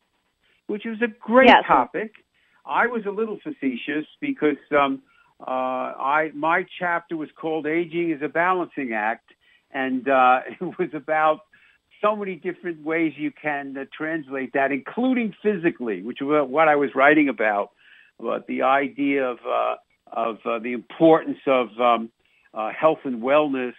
[0.68, 1.64] which was a great yes.
[1.68, 2.14] topic.
[2.66, 5.02] I was a little facetious because um,
[5.40, 9.30] uh, I my chapter was called "Aging is a Balancing Act,"
[9.74, 11.42] and uh, it was about
[12.02, 16.76] so many different ways you can uh, translate that, including physically, which was what I
[16.76, 17.72] was writing about
[18.22, 19.76] but the idea of uh,
[20.12, 22.10] of uh, the importance of um,
[22.54, 23.74] uh, health and wellness,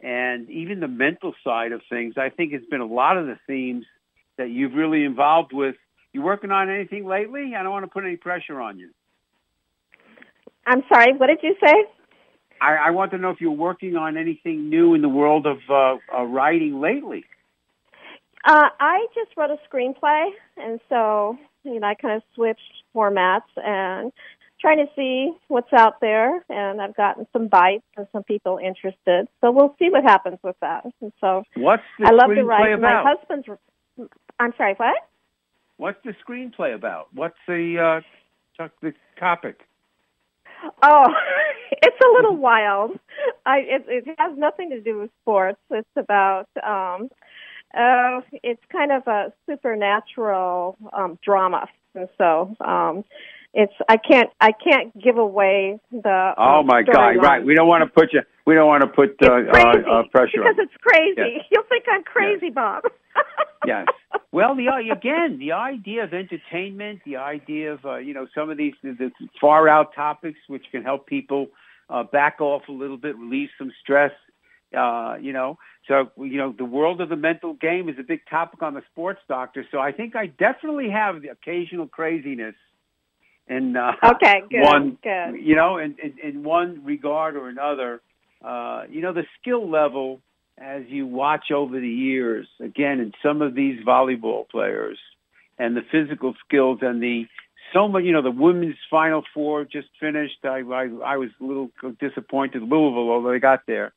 [0.00, 3.38] and even the mental side of things, I think has been a lot of the
[3.46, 3.86] themes
[4.38, 5.76] that you've really involved with.
[6.12, 7.54] You working on anything lately?
[7.56, 8.90] I don't want to put any pressure on you.
[10.66, 11.14] I'm sorry.
[11.16, 11.74] What did you say?
[12.60, 15.58] I, I want to know if you're working on anything new in the world of
[15.68, 17.24] uh, uh, writing lately.
[18.44, 22.60] Uh, I just wrote a screenplay, and so you know I kind of switched
[22.94, 24.12] formats and
[24.62, 26.42] trying to see what's out there.
[26.48, 29.28] And I've gotten some bites and some people interested.
[29.40, 30.84] So we'll see what happens with that.
[31.02, 32.72] And so what's the I love to write.
[32.72, 33.04] About?
[33.04, 33.48] My husband's.
[34.38, 34.74] I'm sorry.
[34.74, 34.96] What?
[35.76, 37.08] What's the screenplay about?
[37.12, 38.00] What's the
[38.58, 39.60] uh, the topic?
[40.82, 41.06] Oh,
[41.70, 42.92] it's a little wild.
[43.44, 45.58] I it, it has nothing to do with sports.
[45.70, 47.10] It's about um
[47.74, 53.04] uh it's kind of a supernatural um drama and so um,
[53.54, 56.32] it's I can't I can't give away the.
[56.38, 57.16] Oh um, my God!
[57.22, 58.22] Right, we don't want to put you.
[58.46, 60.64] We don't want to put uh, uh, uh, pressure because on.
[60.64, 61.36] it's crazy.
[61.36, 61.46] Yes.
[61.50, 62.54] You'll think I'm crazy, yes.
[62.54, 62.82] Bob.
[63.66, 63.86] yes.
[64.32, 68.56] Well, the again, the idea of entertainment, the idea of uh, you know some of
[68.56, 71.48] these the far out topics which can help people
[71.90, 74.12] uh, back off a little bit, release some stress.
[74.76, 75.58] Uh, you know,
[75.88, 78.82] so you know, the world of the mental game is a big topic on the
[78.92, 79.66] Sports Doctor.
[79.70, 82.54] So I think I definitely have the occasional craziness
[83.48, 85.34] in uh, okay, good, one, good.
[85.40, 88.00] you know, in, in, in one regard or another.
[88.42, 90.20] Uh, you know, the skill level
[90.58, 94.98] as you watch over the years, again, in some of these volleyball players
[95.58, 97.26] and the physical skills and the
[97.72, 100.44] so much, you know, the women's Final Four just finished.
[100.44, 103.92] I, I, I was a little disappointed Louisville, although they got there.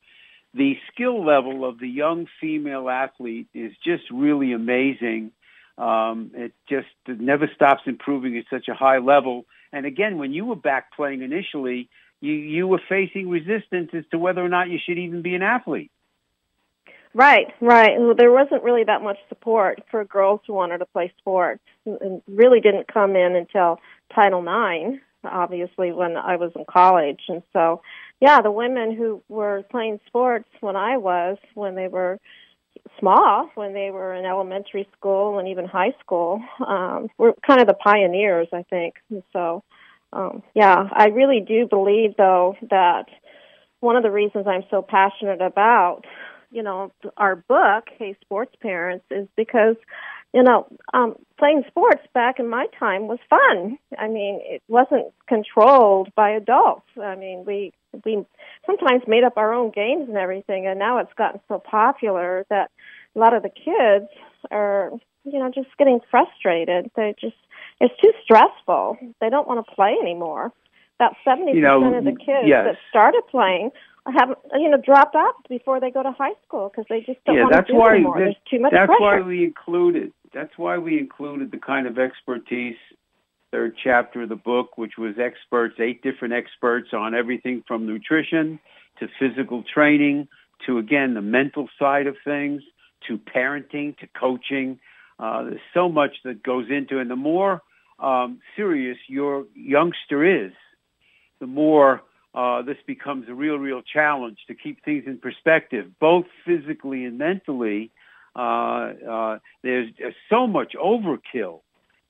[0.55, 5.31] The skill level of the young female athlete is just really amazing.
[5.77, 9.45] Um, it just never stops improving at such a high level.
[9.73, 11.89] And again, when you were back playing initially,
[12.21, 15.41] you, you were facing resistance as to whether or not you should even be an
[15.41, 15.91] athlete.
[17.13, 17.99] Right, right.
[17.99, 21.61] Well, There wasn't really that much support for girls who wanted to play sports.
[21.85, 23.79] It really didn't come in until
[24.13, 27.21] Title IX, obviously, when I was in college.
[27.27, 27.81] And so,
[28.19, 32.19] yeah, the women who were playing sports when I was, when they were
[32.99, 37.67] small, when they were in elementary school and even high school, um, were kind of
[37.67, 38.95] the pioneers, I think.
[39.09, 39.63] And so,
[40.13, 43.05] um, yeah, I really do believe, though, that
[43.79, 46.05] one of the reasons I'm so passionate about
[46.51, 49.75] you know our book hey sports parents is because
[50.35, 55.05] you know um playing sports back in my time was fun i mean it wasn't
[55.27, 57.71] controlled by adults i mean we
[58.03, 58.23] we
[58.65, 62.69] sometimes made up our own games and everything and now it's gotten so popular that
[63.15, 64.09] a lot of the kids
[64.51, 64.91] are
[65.23, 67.37] you know just getting frustrated they just
[67.79, 70.51] it's too stressful they don't want to play anymore
[70.99, 72.65] about seventy You know, percent of the kids yes.
[72.67, 73.71] that started playing
[74.17, 77.35] have you know dropped out before they go to high school because they just don't
[77.37, 78.13] yeah, want to do why it anymore.
[78.19, 79.01] that- There's too much that's pressure.
[79.01, 82.75] why we included that's why we included the kind of expertise
[83.51, 88.59] third chapter of the book which was experts eight different experts on everything from nutrition
[88.99, 90.27] to physical training
[90.67, 92.61] to again the mental side of things
[93.07, 94.79] to parenting to coaching
[95.17, 97.61] uh, there's so much that goes into it and the more
[97.99, 100.51] um, serious your youngster is
[101.39, 102.01] the more
[102.35, 107.17] uh, this becomes a real, real challenge to keep things in perspective, both physically and
[107.17, 107.91] mentally.
[108.35, 109.89] Uh, uh, there's
[110.29, 111.61] so much overkill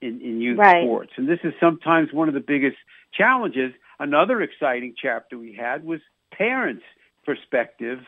[0.01, 0.83] in, in youth Right.
[0.83, 2.77] sports, and this is sometimes one of the biggest
[3.13, 3.73] challenges.
[3.99, 5.99] Another exciting chapter we had was
[6.31, 6.83] parents'
[7.25, 7.99] perspective,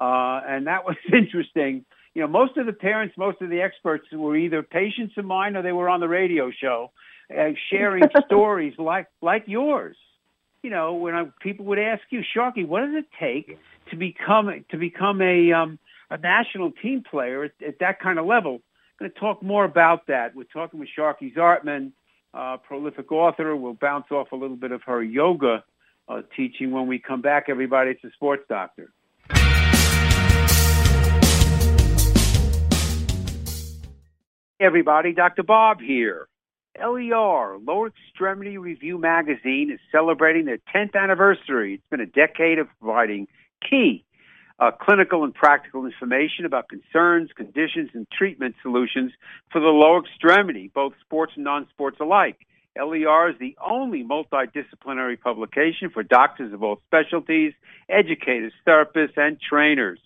[0.00, 1.84] uh, and that was interesting.
[2.14, 5.56] You know, most of the parents, most of the experts were either patients of mine
[5.56, 6.92] or they were on the radio show,
[7.36, 9.96] uh, sharing stories like like yours
[10.66, 13.56] you know, when I, people would ask you, Sharkie, what does it take
[13.90, 15.78] to become to become a um,
[16.10, 18.54] a national team player at, at that kind of level?
[18.54, 20.34] I'm going to talk more about that.
[20.34, 21.92] We're talking with Sharkie Zartman,
[22.32, 23.54] uh, prolific author.
[23.56, 25.64] We'll bounce off a little bit of her yoga
[26.08, 27.46] uh, teaching when we come back.
[27.48, 28.92] Everybody, it's a sports doctor.
[34.58, 35.42] Hey everybody, Dr.
[35.42, 36.28] Bob here.
[36.78, 41.74] LER, Lower Extremity Review Magazine, is celebrating their 10th anniversary.
[41.74, 43.28] It's been a decade of providing
[43.68, 44.05] key
[44.58, 49.12] uh, clinical and practical information about concerns, conditions, and treatment solutions
[49.52, 52.38] for the lower extremity, both sports and non-sports alike.
[52.76, 57.52] LER is the only multidisciplinary publication for doctors of all specialties,
[57.88, 59.98] educators, therapists, and trainers.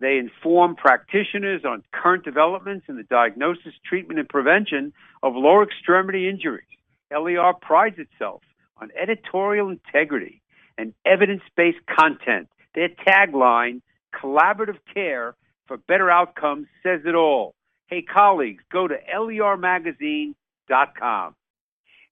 [0.00, 4.92] They inform practitioners on current developments in the diagnosis, treatment, and prevention
[5.22, 6.66] of lower extremity injuries.
[7.10, 8.42] LER prides itself
[8.76, 10.42] on editorial integrity
[10.76, 12.48] and evidence-based content.
[12.74, 13.82] Their tagline,
[14.14, 17.54] collaborative care for better outcomes, says it all.
[17.88, 21.34] Hey, colleagues, go to lermagazine.com.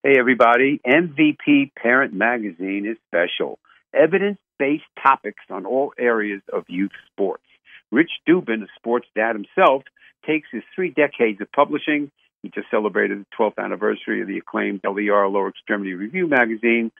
[0.02, 0.80] Hey, everybody.
[0.86, 3.58] MVP Parent Magazine is special.
[3.94, 7.44] Evidence-based topics on all areas of youth sports.
[7.90, 9.84] Rich Dubin, a sports dad himself,
[10.26, 12.10] takes his three decades of publishing.
[12.42, 16.90] He just celebrated the 12th anniversary of the acclaimed LER Lower Extremity Review magazine,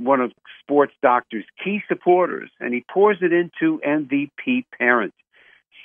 [0.00, 0.32] one of
[0.62, 5.14] Sports Doctor's key supporters, and he pours it into MVP Parent.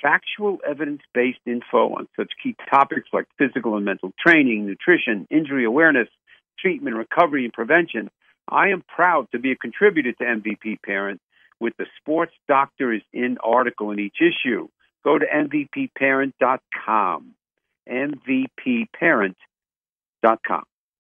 [0.02, 5.64] Factual evidence based info on such key topics like physical and mental training, nutrition, injury
[5.64, 6.08] awareness,
[6.58, 8.10] treatment, recovery, and prevention.
[8.48, 11.20] I am proud to be a contributor to MVP Parent
[11.60, 14.68] with the Sports Doctor is in article in each issue.
[15.02, 17.34] Go to MVPparent.com.
[17.88, 19.34] MVPparent.com.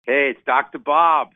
[0.03, 0.79] Hey, it's Dr.
[0.79, 1.29] Bob.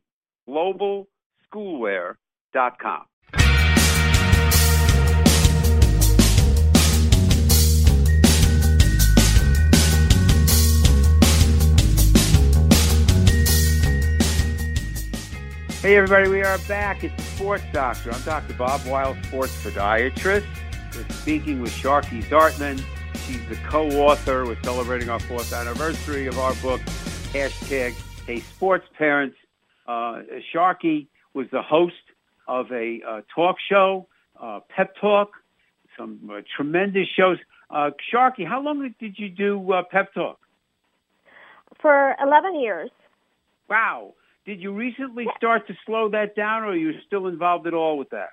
[0.49, 3.05] Globalschoolwear.com.
[15.81, 17.03] Hey everybody, we are back.
[17.03, 18.11] It's the Sports Doctor.
[18.11, 18.53] I'm Dr.
[18.53, 20.45] Bob Weil, sports podiatrist.
[20.93, 22.83] We're speaking with Sharkie Zartman.
[23.25, 24.45] She's the co-author.
[24.45, 26.81] We're celebrating our fourth anniversary of our book,
[27.33, 27.93] hashtag
[28.27, 29.35] Hey Sports Parents.
[29.87, 30.21] Uh,
[30.53, 31.95] Sharkie was the host
[32.47, 34.05] of a uh, talk show,
[34.39, 35.31] uh, Pep Talk,
[35.97, 37.39] some uh, tremendous shows.
[37.71, 40.37] Uh, Sharkie, how long did you do uh, Pep Talk?
[41.81, 42.91] For 11 years.
[43.67, 44.13] Wow.
[44.45, 47.97] Did you recently start to slow that down, or are you still involved at all
[47.97, 48.29] with that?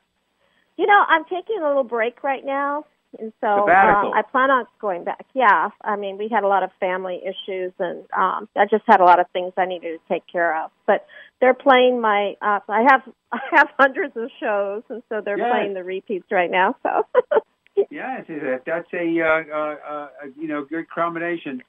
[0.76, 2.84] You know, I'm taking a little break right now,
[3.18, 5.26] and so um, I plan on going back.
[5.34, 9.00] Yeah, I mean, we had a lot of family issues, and um, I just had
[9.00, 10.70] a lot of things I needed to take care of.
[10.86, 11.06] But
[11.40, 12.36] they're playing my.
[12.40, 13.02] Uh, I have
[13.32, 15.50] I have hundreds of shows, and so they're Yes.
[15.50, 16.76] playing the repeats right now.
[16.82, 17.06] So.
[17.90, 18.24] Yes,
[18.66, 21.62] that's a uh, uh, uh, you know good combination.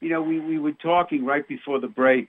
[0.00, 2.28] You know, we we were talking right before the break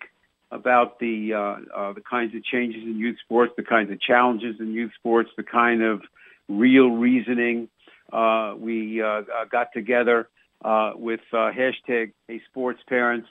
[0.51, 4.55] about the uh, uh, the kinds of changes in youth sports, the kinds of challenges
[4.59, 6.01] in youth sports, the kind of
[6.47, 7.69] real reasoning.
[8.11, 10.29] Uh, we uh, uh, got together
[10.63, 13.27] uh, with uh, hashtag Hey Sports Parents,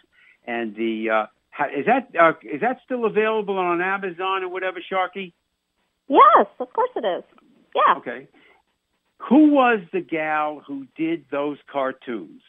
[0.46, 1.26] and the uh,
[1.76, 5.32] is that uh, is that still available on Amazon or whatever, Sharkie?
[6.08, 7.24] yes, of course it is.
[7.74, 7.98] Yeah.
[7.98, 8.28] Okay.
[9.28, 12.42] Who was the gal who did those cartoons?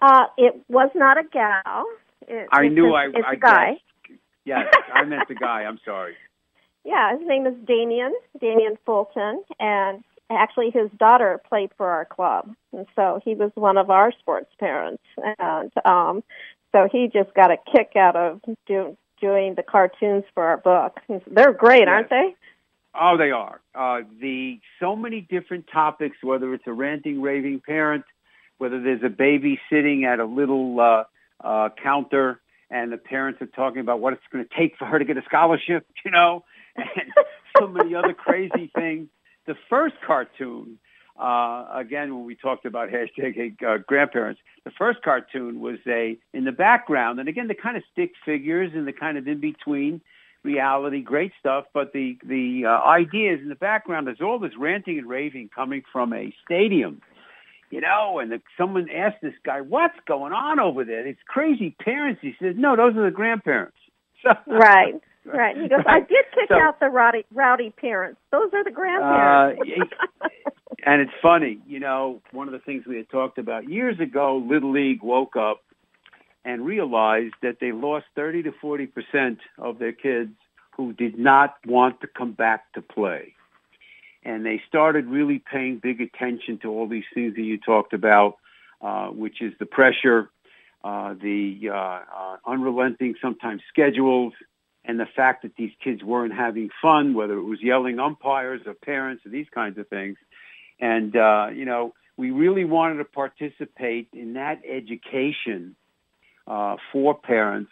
[0.00, 1.86] Uh, it was not a gal.
[2.28, 3.06] It, I it's knew I.
[3.06, 3.70] it's I a guy.
[3.70, 4.20] guessed.
[4.44, 5.62] Yes, I meant the guy.
[5.64, 6.14] I'm sorry.
[6.84, 12.52] Yeah, his name is Damien, Damien Fulton, and actually his daughter played for our club,
[12.72, 15.02] and so he was one of our sports parents,
[15.38, 16.24] and um,
[16.72, 20.98] so he just got a kick out of do, doing the cartoons for our book.
[21.30, 22.34] They're great, aren't they?
[23.00, 23.60] Oh, they are.
[23.74, 28.04] Uh, the so many different topics, whether it's a ranting, raving parent,
[28.58, 31.04] whether there's a baby sitting at a little uh,
[31.42, 32.40] uh, counter
[32.70, 35.16] and the parents are talking about what it's going to take for her to get
[35.16, 36.44] a scholarship, you know,
[36.76, 37.12] and
[37.58, 39.08] so many other crazy things.
[39.46, 40.78] The first cartoon,
[41.20, 46.44] uh, again, when we talked about hashtag uh, grandparents, the first cartoon was a in
[46.44, 50.00] the background, and again, the kind of stick figures and the kind of in between
[50.44, 51.66] reality, great stuff.
[51.74, 54.06] But the the uh, idea is in the background.
[54.06, 57.02] There's all this ranting and raving coming from a stadium,
[57.72, 58.20] you know.
[58.20, 61.04] And the, someone asked this guy, "What's going on over there?
[61.06, 63.76] It's crazy parents." He says, "No, those are the grandparents."
[64.22, 64.94] So, Right,
[65.24, 65.56] right.
[65.56, 68.20] He goes, I did kick So- out the rowdy, rowdy parents.
[68.30, 69.60] Those are the grandparents.
[69.60, 70.28] Uh,
[70.84, 74.44] And it's funny, you know, one of the things we had talked about years ago,
[74.48, 75.60] Little League woke up
[76.44, 80.30] and realized that they lost 30 to 40 percent of their kids
[80.76, 83.34] who did not want to come back to play.
[84.24, 88.36] And they started really paying big attention to all these things that you talked about,
[88.80, 90.30] uh, which is the pressure,
[90.84, 94.32] uh, the uh, uh, unrelenting sometimes schedules,
[94.84, 98.74] and the fact that these kids weren't having fun, whether it was yelling umpires or
[98.74, 100.16] parents or these kinds of things.
[100.80, 105.76] And, uh, you know, we really wanted to participate in that education
[106.46, 107.70] uh, for parents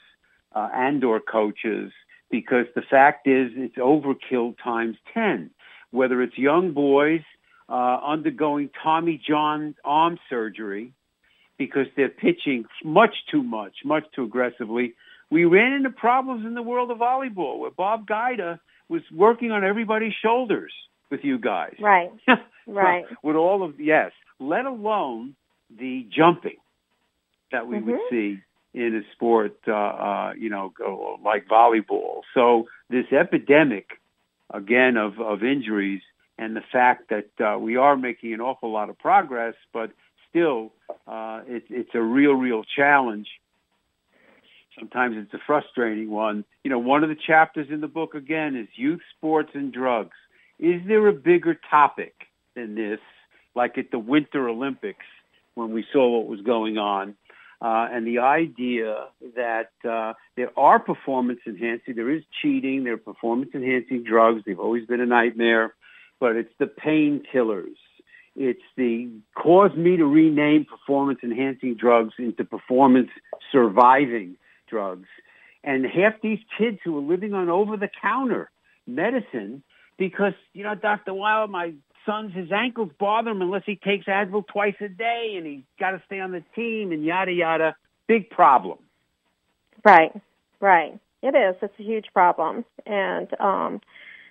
[0.55, 1.93] and or coaches
[2.31, 5.51] because the fact is it's overkill times 10.
[5.91, 7.22] Whether it's young boys
[7.68, 10.93] uh, undergoing Tommy John arm surgery
[11.59, 14.95] because they're pitching much too much, much too aggressively.
[15.30, 19.62] We ran into problems in the world of volleyball where Bob Gajda was working on
[19.62, 20.72] everybody's shoulders
[21.11, 21.74] with you guys.
[21.80, 22.11] right,
[22.66, 23.05] right.
[23.22, 25.34] with all of yes, let alone
[25.78, 26.57] the jumping
[27.53, 28.11] that we would Mhm.
[28.11, 28.38] see
[28.74, 32.22] in a sport, uh, uh, you know, go, like volleyball.
[32.34, 34.00] So this epidemic,
[34.51, 36.03] again, of, of injuries
[36.39, 39.93] and the fact that uh, we are making an awful lot of progress, but
[40.29, 40.73] still,
[41.07, 43.29] uh, it, it's a real, real challenge.
[44.79, 46.45] Sometimes it's a frustrating one.
[46.65, 50.17] You know, one of the chapters in the book, again, is youth sports and drugs.
[50.59, 52.15] Is there a bigger topic
[52.55, 53.01] than this,
[53.55, 55.05] like at the Winter Olympics
[55.55, 57.17] when we saw what was going on?
[57.63, 59.07] Uh, and the idea
[59.37, 64.43] that uh, there are performance enhancing, there is cheating, there are performance enhancing drugs.
[64.47, 65.75] They've always been a nightmare,
[66.19, 67.77] but it's the painkillers.
[68.35, 73.11] It's the caused me to rename performance enhancing drugs into performance
[73.53, 74.37] surviving
[74.69, 75.09] drugs.
[75.63, 78.51] And half these kids who are living on over the counter
[78.87, 79.63] medicine
[79.99, 81.13] because, you know, Dr.
[81.13, 81.75] Weil, my
[82.07, 85.93] son's his ankles bother him unless he takes Advil twice a day and he's got
[85.93, 87.77] to stay on the team and yada yada.
[88.07, 88.79] Big problem.
[89.85, 90.13] Right,
[90.61, 90.99] right.
[91.23, 91.57] It is.
[91.63, 92.65] It's a huge problem.
[92.87, 93.81] And um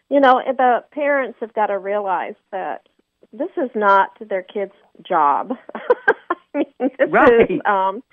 [0.09, 2.87] you know, the parents have got to realize that
[3.31, 4.73] this is not their kid's
[5.07, 5.51] job.
[5.75, 7.51] I mean, this right.
[7.51, 8.03] is um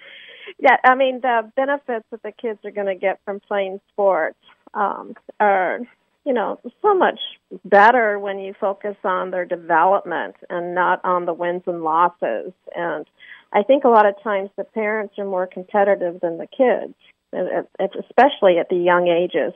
[0.58, 4.38] yeah, I mean the benefits that the kids are going to get from playing sports
[4.74, 5.80] um are
[6.26, 7.20] you know, so much
[7.64, 12.52] better when you focus on their development and not on the wins and losses.
[12.74, 13.06] And
[13.52, 16.94] I think a lot of times the parents are more competitive than the kids,
[17.32, 19.52] especially at the young ages.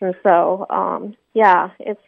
[0.00, 2.00] And so, um, yeah, it's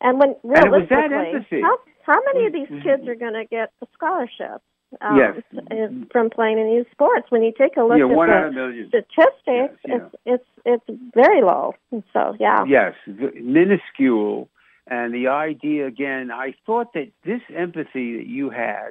[0.00, 4.62] and when realistically, how how many of these kids are going to get a scholarship?
[5.00, 5.90] Um, yes.
[6.12, 7.26] from playing in these sports.
[7.30, 8.88] When you take a look yeah, at one the million.
[8.88, 9.96] statistics, Yes, yeah.
[9.96, 11.74] it's it's it's very low.
[12.12, 12.64] So, yeah.
[12.66, 14.48] Yes, minuscule.
[14.88, 18.90] And the idea, again, I thought that this empathy that you had,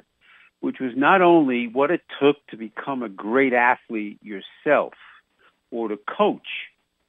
[0.59, 4.93] which was not only what it took to become a great athlete yourself
[5.71, 6.47] or to coach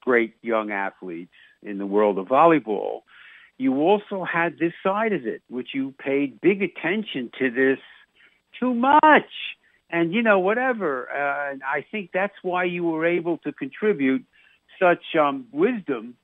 [0.00, 1.32] great young athletes
[1.62, 3.00] in the world of volleyball,
[3.58, 7.78] you also had this side of it, which you paid big attention to this
[8.58, 9.30] too much.
[9.88, 11.08] And, you know, whatever.
[11.10, 14.24] Uh, and I think that's why you were able to contribute
[14.80, 16.16] such um, wisdom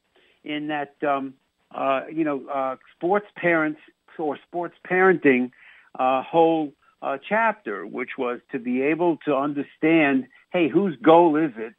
[0.44, 1.34] in that, um,
[1.72, 3.80] uh, you know, uh, sports parents
[4.18, 5.52] or sports parenting
[5.98, 6.72] uh, whole
[7.02, 11.74] uh, chapter, which was to be able to understand, hey, whose goal is it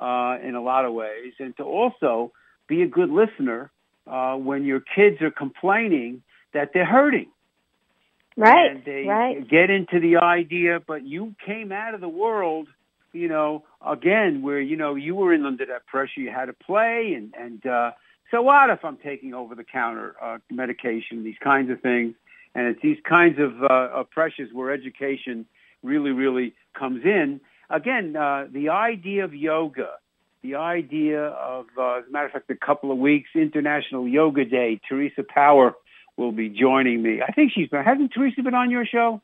[0.00, 2.32] uh, in a lot of ways, and to also
[2.66, 3.70] be a good listener
[4.06, 6.22] uh, when your kids are complaining
[6.52, 7.28] that they're hurting.
[8.36, 9.48] Right, And they right.
[9.48, 12.68] get into the idea, but you came out of the world,
[13.12, 16.20] you know, again, where, you know, you were in under that pressure.
[16.20, 17.90] You had to play and, and, uh,
[18.30, 22.14] so what if I'm taking over the counter, uh, medication, these kinds of things.
[22.54, 25.46] And it's these kinds of, uh, of pressures where education
[25.82, 27.40] really, really comes in.
[27.68, 29.90] Again, uh, the idea of yoga,
[30.42, 34.44] the idea of, uh, as a matter of fact, a couple of weeks, International Yoga
[34.44, 35.74] Day, Teresa Power
[36.20, 37.20] will be joining me.
[37.26, 39.20] I think she's been, hasn't Teresa been on your show?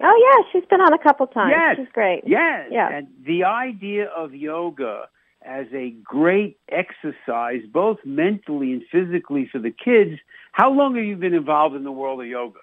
[0.00, 1.52] Oh yeah, she's been on a couple times.
[1.54, 1.76] Yes.
[1.76, 2.22] She's great.
[2.24, 2.68] Yes.
[2.70, 2.88] Yeah.
[2.90, 5.08] And the idea of yoga
[5.44, 10.20] as a great exercise, both mentally and physically for the kids.
[10.52, 12.60] How long have you been involved in the world of yoga?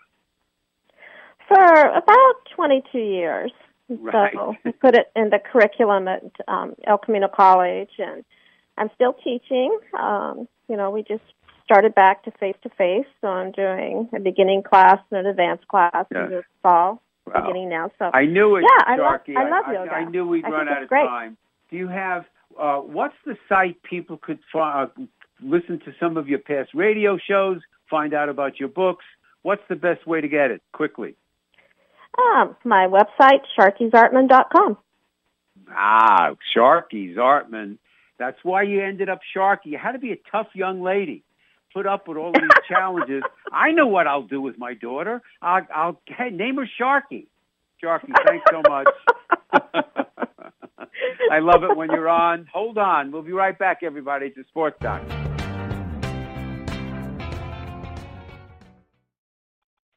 [1.48, 3.52] For about 22 years.
[3.90, 4.34] Right.
[4.34, 8.24] So we put it in the curriculum at um, El Camino College, and
[8.78, 9.78] I'm still teaching.
[10.00, 11.24] Um, you know, we just
[11.70, 15.68] started back to face to face, so I'm doing a beginning class and an advanced
[15.68, 16.24] class Yeah.
[16.26, 17.42] in the fall, Wow.
[17.42, 17.92] beginning now.
[18.00, 19.38] So I knew it, Yeah, I love- Sharkie.
[19.38, 19.94] I love I, yoga.
[19.94, 21.06] I knew we'd I run out of great.
[21.06, 21.38] time.
[21.70, 22.26] Do you have,
[22.58, 24.88] uh, what's the site people could uh,
[25.42, 29.06] listen to some of your past radio shows, find out about your books?
[29.44, 30.64] What's the best way to get it?
[30.74, 31.16] Quickly.
[32.18, 34.78] um, my website, sharkiezartman.com.
[35.72, 37.78] Ah, Sharkie Zartman.
[38.18, 39.68] That's why you ended up Sharkie.
[39.68, 41.24] You had to be a tough young lady.
[41.74, 43.22] Put up with all these challenges.
[43.52, 45.22] I know what I'll do with my daughter.
[45.42, 47.28] I'll, I'll hey, name her Sharkie.
[47.84, 48.88] Sharkie, thanks so much.
[51.32, 52.48] I love it when you're on.
[52.52, 53.12] Hold on.
[53.12, 54.28] We'll be right back, everybody.
[54.28, 55.02] A Sports Doc.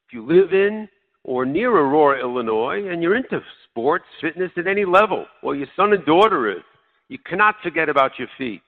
[0.07, 0.87] If you live in
[1.23, 5.93] or near Aurora, Illinois, and you're into sports, fitness at any level, or your son
[5.93, 6.63] and daughter is,
[7.07, 8.61] you cannot forget about your feet.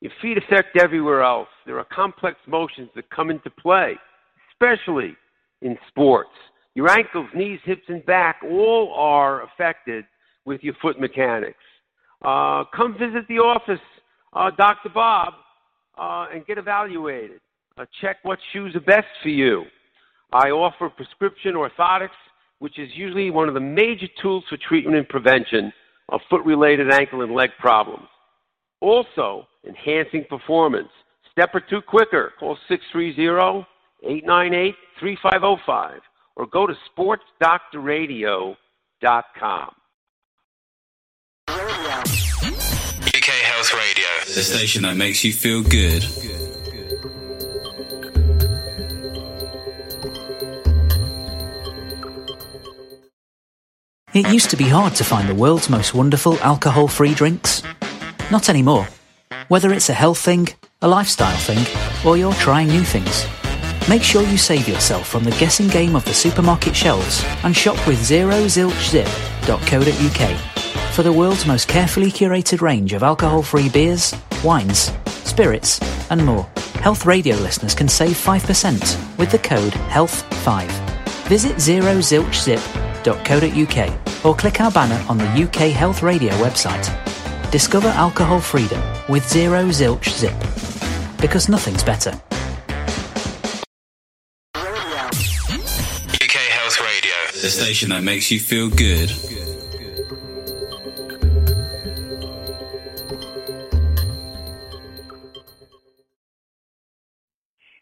[0.00, 1.48] Your feet affect everywhere else.
[1.64, 3.94] There are complex motions that come into play,
[4.52, 5.16] especially
[5.62, 6.30] in sports.
[6.74, 10.04] Your ankles, knees, hips, and back all are affected
[10.44, 11.58] with your foot mechanics.
[12.22, 13.80] Uh, come visit the office,
[14.34, 14.90] uh, Dr.
[14.92, 15.34] Bob,
[15.98, 17.40] uh, and get evaluated.
[17.78, 19.64] Uh, check what shoes are best for you.
[20.32, 22.08] I offer prescription orthotics,
[22.58, 25.72] which is usually one of the major tools for treatment and prevention
[26.10, 28.06] of foot-related ankle and leg problems.
[28.80, 30.88] Also, enhancing performance.
[31.32, 32.32] Step or two quicker.
[32.38, 32.56] Call
[34.02, 36.00] 630-898-3505
[36.36, 39.70] or go to sportsdoctorradio.com.
[41.48, 46.04] UK Health Radio, the station that makes you feel good.
[54.14, 57.62] It used to be hard to find the world's most wonderful alcohol free drinks.
[58.30, 58.88] Not anymore.
[59.48, 60.48] Whether it's a health thing,
[60.82, 61.64] a lifestyle thing,
[62.04, 63.24] or you're trying new things.
[63.88, 67.76] Make sure you save yourself from the guessing game of the supermarket shelves and shop
[67.86, 70.40] with zerozilchzip.co.uk
[70.92, 74.12] for the world's most carefully curated range of alcohol-free beers,
[74.42, 75.78] wines, spirits
[76.10, 76.48] and more.
[76.80, 80.68] Health Radio listeners can save 5% with the code HEALTH5.
[81.28, 86.88] Visit zerozilchzip.co.uk or click our banner on the UK Health Radio website.
[87.50, 90.34] Discover alcohol freedom with Zero Zilch Zip.
[91.20, 92.10] Because nothing's better.
[96.14, 99.10] UK Health Radio, the station that makes you feel good.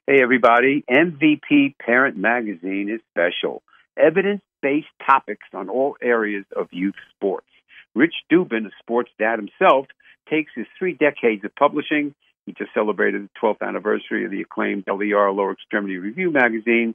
[0.06, 0.84] Hey, everybody.
[0.90, 3.62] MVP Parent Magazine is special.
[3.96, 7.46] Evidence based topics on all areas of youth sports.
[7.94, 9.86] Rich Dubin, a sports dad himself,
[10.28, 12.14] takes his three decades of publishing.
[12.46, 16.94] He just celebrated the 12th anniversary of the acclaimed LER Lower Extremity Review magazine,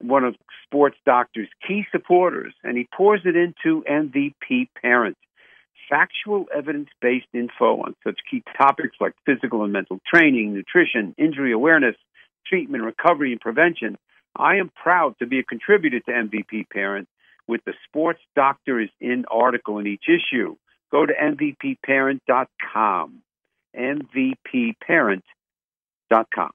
[0.00, 0.34] one of
[0.66, 5.16] Sports Doctor's key supporters, and he pours it into MVP Parent.
[5.88, 11.52] Factual evidence based info on such key topics like physical and mental training, nutrition, injury
[11.52, 11.96] awareness,
[12.46, 13.98] treatment, recovery, and prevention.
[14.36, 17.08] I am proud to be a contributor to MVP Parent
[17.50, 20.54] with the Sports Doctor is in article in each issue.
[20.92, 23.22] Go to MVPparent.com.
[23.76, 26.50] MVPparent.com.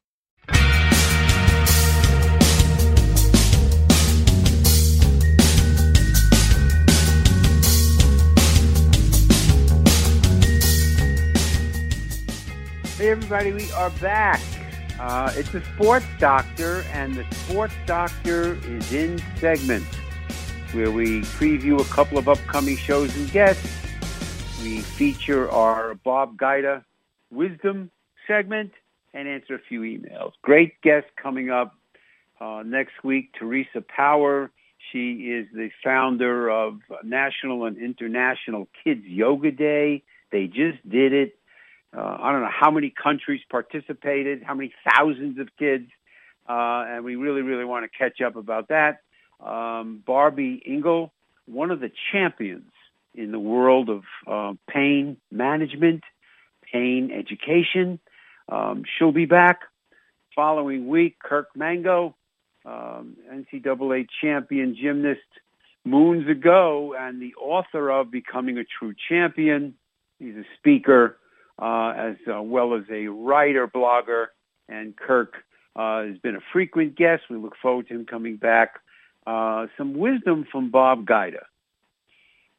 [12.98, 14.40] Hey, everybody, we are back.
[14.98, 19.98] Uh, it's the Sports Doctor, and the Sports Doctor is in segments
[20.76, 23.66] where we preview a couple of upcoming shows and guests.
[24.62, 26.84] We feature our Bob Gajda
[27.32, 27.90] Wisdom
[28.28, 28.74] segment
[29.14, 30.34] and answer a few emails.
[30.42, 31.76] Great guest coming up
[32.42, 34.52] uh, next week, Teresa Power.
[34.92, 40.04] She is the founder of National and International Kids Yoga Day.
[40.32, 41.38] They just did it.
[41.96, 45.88] Uh, I don't know how many countries participated, how many thousands of kids,
[46.50, 49.00] uh, and we really, really want to catch up about that.
[49.40, 51.12] Um, Barby Ingle,
[51.46, 52.72] one of the champions
[53.14, 56.04] in the world of uh, pain management,
[56.72, 58.00] pain education.
[58.50, 59.62] Um, she'll be back
[60.36, 61.18] following week.
[61.20, 62.16] Kirk Mango,
[62.66, 65.22] um, NCAA champion gymnast
[65.86, 69.76] moons ago, and the author of Becoming a True Champion.
[70.20, 71.18] He's a speaker
[71.60, 74.28] uh, as uh, well as a writer, blogger,
[74.68, 75.36] and Kirk
[75.76, 77.24] uh, has been a frequent guest.
[77.30, 78.80] We look forward to him coming back.
[79.26, 81.44] Uh, some wisdom from Bob Gajda.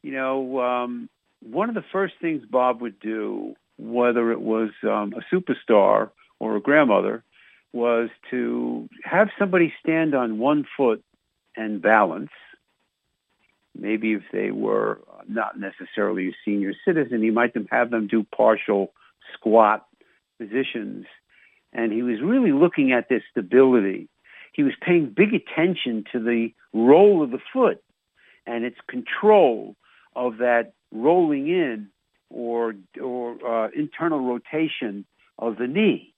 [0.02, 1.08] You know, um,
[1.42, 6.10] one of the first things Bob would do, whether it was um, a superstar
[6.40, 7.22] or a grandmother,
[7.72, 11.04] was to have somebody stand on one foot
[11.56, 12.30] and balance.
[13.78, 18.92] Maybe if they were not necessarily a senior citizen, he might have them do partial
[19.34, 19.86] squat
[20.38, 21.06] positions.
[21.72, 24.08] And he was really looking at this stability.
[24.56, 27.84] He was paying big attention to the roll of the foot
[28.46, 29.76] and its control
[30.14, 31.90] of that rolling in
[32.30, 35.04] or or uh, internal rotation
[35.38, 36.14] of the knee.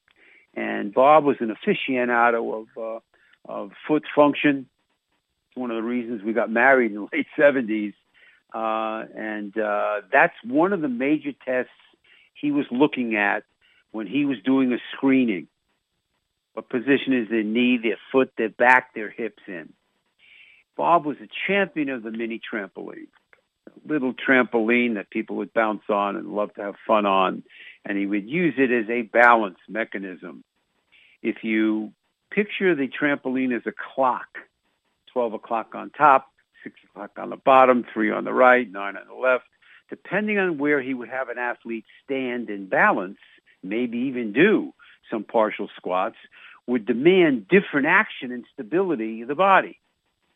[0.54, 3.00] And Bob was an aficionado of uh,
[3.52, 4.68] of foot function.
[5.48, 7.94] It's one of the reasons we got married in the late seventies,
[8.54, 11.72] uh, and uh, that's one of the major tests
[12.34, 13.42] he was looking at
[13.90, 15.48] when he was doing a screening.
[16.58, 19.72] What position is their knee, their foot, their back, their hips in?
[20.76, 23.06] Bob was a champion of the mini trampoline,
[23.68, 27.44] a little trampoline that people would bounce on and love to have fun on,
[27.84, 30.42] and he would use it as a balance mechanism.
[31.22, 31.92] If you
[32.32, 34.26] picture the trampoline as a clock,
[35.12, 36.26] 12 o'clock on top,
[36.64, 39.44] 6 o'clock on the bottom, 3 on the right, 9 on the left,
[39.90, 43.18] depending on where he would have an athlete stand and balance,
[43.62, 44.74] maybe even do
[45.10, 46.16] some partial squats,
[46.68, 49.80] would demand different action and stability of the body.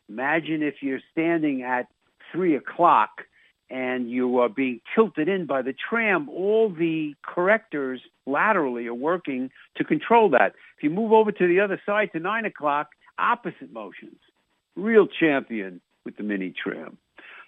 [0.09, 1.87] Imagine if you're standing at
[2.31, 3.21] three o'clock
[3.69, 9.51] and you are being tilted in by the tram, all the correctors laterally are working
[9.77, 10.53] to control that.
[10.77, 14.17] If you move over to the other side to nine o'clock, opposite motions.
[14.75, 16.97] Real champion with the mini tram.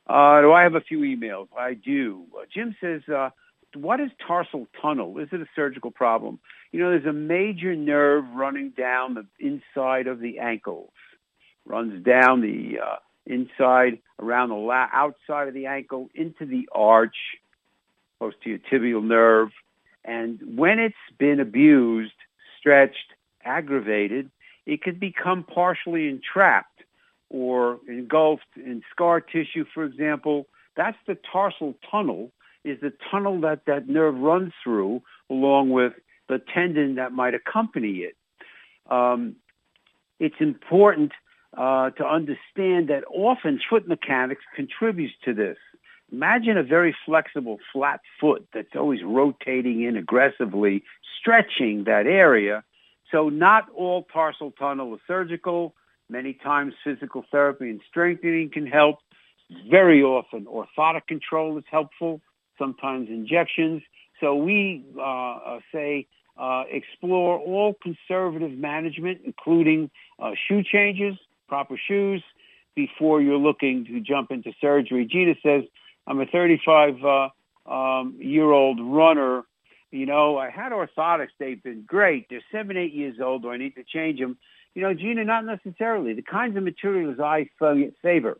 [0.07, 1.47] Uh, do I have a few emails?
[1.57, 2.23] I do.
[2.37, 3.31] Uh, Jim says, uh,
[3.75, 5.17] what is tarsal tunnel?
[5.19, 6.39] Is it a surgical problem?
[6.71, 10.91] You know, there's a major nerve running down the inside of the ankles,
[11.65, 12.95] runs down the uh,
[13.25, 17.15] inside, around the la- outside of the ankle, into the arch,
[18.19, 19.49] close to your tibial nerve.
[20.03, 22.13] And when it's been abused,
[22.59, 23.13] stretched,
[23.43, 24.29] aggravated,
[24.65, 26.83] it could become partially entrapped
[27.29, 30.47] or engulfed in scar tissue, for example.
[30.75, 32.31] That's the tarsal tunnel,
[32.65, 35.93] is the tunnel that that nerve runs through along with
[36.27, 38.15] the tendon that might accompany it.
[38.89, 39.35] Um,
[40.19, 41.11] it's important
[41.55, 45.57] uh, to understand that often foot mechanics contributes to this.
[46.11, 50.83] Imagine a very flexible flat foot that's always rotating in aggressively,
[51.19, 52.63] stretching that area.
[53.11, 55.73] So not all tarsal tunnel is surgical.
[56.09, 58.99] Many times physical therapy and strengthening can help.
[59.69, 62.21] Very often orthotic control is helpful,
[62.57, 63.81] sometimes injections.
[64.19, 69.89] So we uh, uh say uh, explore all conservative management, including
[70.19, 71.15] uh, shoe changes,
[71.47, 72.23] proper shoes,
[72.75, 75.05] before you're looking to jump into surgery.
[75.09, 75.63] Gina says,
[76.07, 79.43] I'm a 35 uh, um, year old runner.
[79.91, 81.29] You know, I had orthotics.
[81.39, 82.27] They've been great.
[82.29, 83.43] They're seven, eight years old.
[83.43, 84.37] Do I need to change them?
[84.73, 86.13] You know, Gina, not necessarily.
[86.13, 87.49] The kinds of materials I
[88.01, 88.37] favor,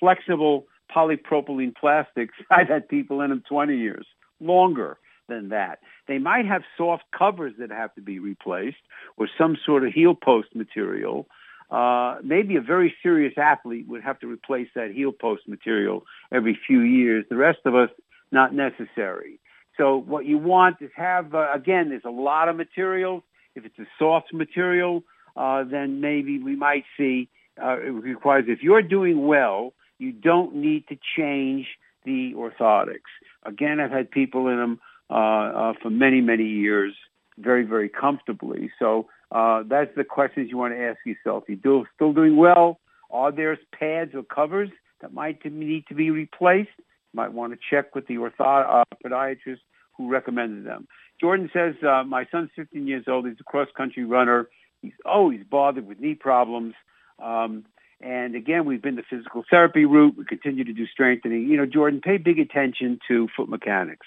[0.00, 4.06] flexible polypropylene plastics, I've had people in them 20 years,
[4.40, 5.80] longer than that.
[6.06, 8.76] They might have soft covers that have to be replaced
[9.16, 11.26] or some sort of heel post material.
[11.70, 16.58] Uh, maybe a very serious athlete would have to replace that heel post material every
[16.66, 17.24] few years.
[17.28, 17.90] The rest of us,
[18.30, 19.40] not necessary.
[19.76, 23.22] So what you want is have, uh, again, there's a lot of materials.
[23.54, 25.02] If it's a soft material,
[25.36, 27.28] uh, then maybe we might see
[27.62, 31.66] uh, it requires, if you're doing well, you don't need to change
[32.04, 33.10] the orthotics.
[33.44, 34.80] Again, I've had people in them
[35.10, 36.94] uh, uh, for many, many years
[37.38, 38.70] very, very comfortably.
[38.78, 41.44] So uh, that's the questions you want to ask yourself.
[41.48, 42.80] You do, still doing well?
[43.10, 44.70] Are there pads or covers
[45.00, 46.70] that might need to be replaced?
[46.78, 49.60] You might want to check with the ortho- uh, podiatrist
[49.96, 50.86] who recommended them.
[51.20, 53.26] Jordan says, uh, my son's 15 years old.
[53.26, 54.48] He's a cross-country runner.
[54.82, 56.74] He's always bothered with knee problems.
[57.22, 57.64] Um,
[58.00, 60.16] and again, we've been the physical therapy route.
[60.16, 61.48] We continue to do strengthening.
[61.48, 64.06] You know, Jordan, pay big attention to foot mechanics.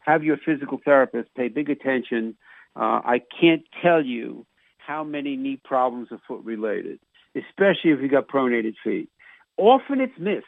[0.00, 2.36] Have your physical therapist pay big attention.
[2.74, 4.46] Uh, I can't tell you
[4.78, 6.98] how many knee problems are foot related,
[7.36, 9.10] especially if you've got pronated feet.
[9.58, 10.46] Often it's missed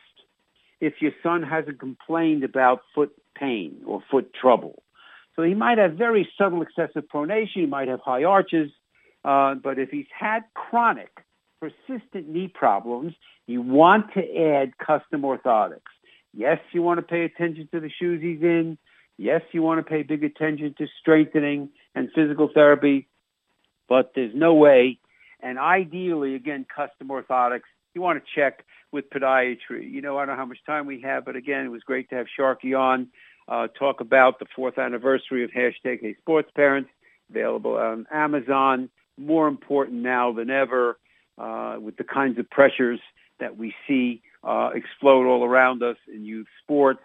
[0.81, 4.83] if your son hasn't complained about foot pain or foot trouble.
[5.37, 7.49] So he might have very subtle excessive pronation.
[7.55, 8.71] He might have high arches.
[9.25, 11.11] Uh, but if he's had chronic,
[11.61, 13.15] persistent knee problems,
[13.47, 15.81] you want to add custom orthotics.
[16.33, 18.79] Yes, you want to pay attention to the shoes he's in.
[19.19, 23.09] Yes, you want to pay big attention to strengthening and physical therapy,
[23.89, 24.99] but there's no way.
[25.43, 29.91] And ideally, again, custom orthotics, you want to check with podiatry.
[29.91, 32.09] You know, I don't know how much time we have, but again, it was great
[32.11, 33.09] to have Sharkie on,
[33.49, 36.89] uh, talk about the fourth anniversary of hashtag Hey Sports Parents,
[37.29, 38.89] available on Amazon.
[39.19, 40.97] More important now than ever
[41.41, 43.01] uh, with the kinds of pressures
[43.39, 47.01] that we see uh, explode all around us in youth sports,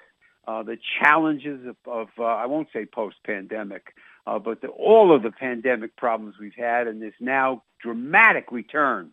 [0.47, 3.93] uh, the challenges of, of uh, I won't say post-pandemic,
[4.27, 9.11] uh, but the, all of the pandemic problems we've had and this now dramatic return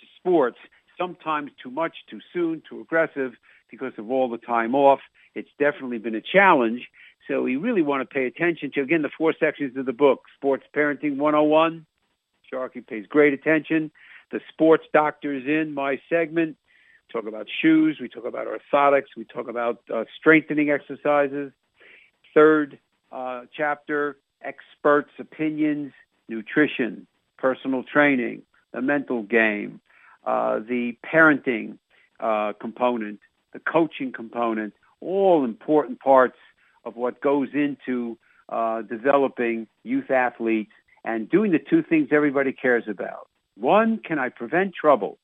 [0.00, 0.56] to sports,
[0.98, 3.32] sometimes too much, too soon, too aggressive
[3.70, 5.00] because of all the time off.
[5.34, 6.88] It's definitely been a challenge.
[7.28, 10.22] So we really want to pay attention to, again, the four sections of the book,
[10.36, 11.86] Sports Parenting 101.
[12.52, 13.90] Sharkie pays great attention.
[14.32, 16.56] The sports doctors in my segment
[17.12, 17.98] talk about shoes.
[18.00, 19.14] We talk about orthotics.
[19.16, 21.52] We talk about uh, strengthening exercises.
[22.32, 22.78] Third
[23.12, 25.92] uh, chapter, experts' opinions,
[26.28, 27.06] nutrition,
[27.36, 29.80] personal training, the mental game,
[30.24, 31.76] uh, the parenting
[32.18, 33.20] uh, component,
[33.52, 34.72] the coaching component,
[35.02, 36.38] all important parts
[36.84, 38.16] of what goes into
[38.48, 40.72] uh, developing youth athletes
[41.04, 43.28] and doing the two things everybody cares about.
[43.56, 45.18] One, can I prevent trouble?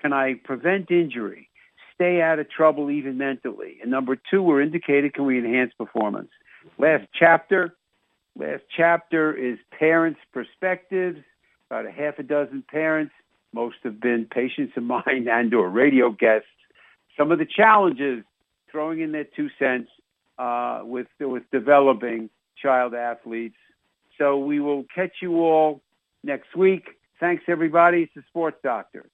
[0.00, 1.48] Can I prevent injury?
[1.94, 3.78] Stay out of trouble even mentally.
[3.82, 6.30] And number two, we're indicated, can we enhance performance?
[6.78, 7.74] Last chapter,
[8.38, 11.18] last chapter is parents' perspectives.
[11.70, 13.12] About a half a dozen parents.
[13.52, 16.46] Most have been patients of mine and or radio guests.
[17.16, 18.24] Some of the challenges,
[18.70, 19.88] throwing in their two cents
[20.38, 23.56] uh, with, with developing child athletes.
[24.18, 25.80] So we will catch you all
[26.22, 26.97] next week.
[27.20, 28.02] Thanks, everybody.
[28.02, 29.08] It's the Sports Doctor.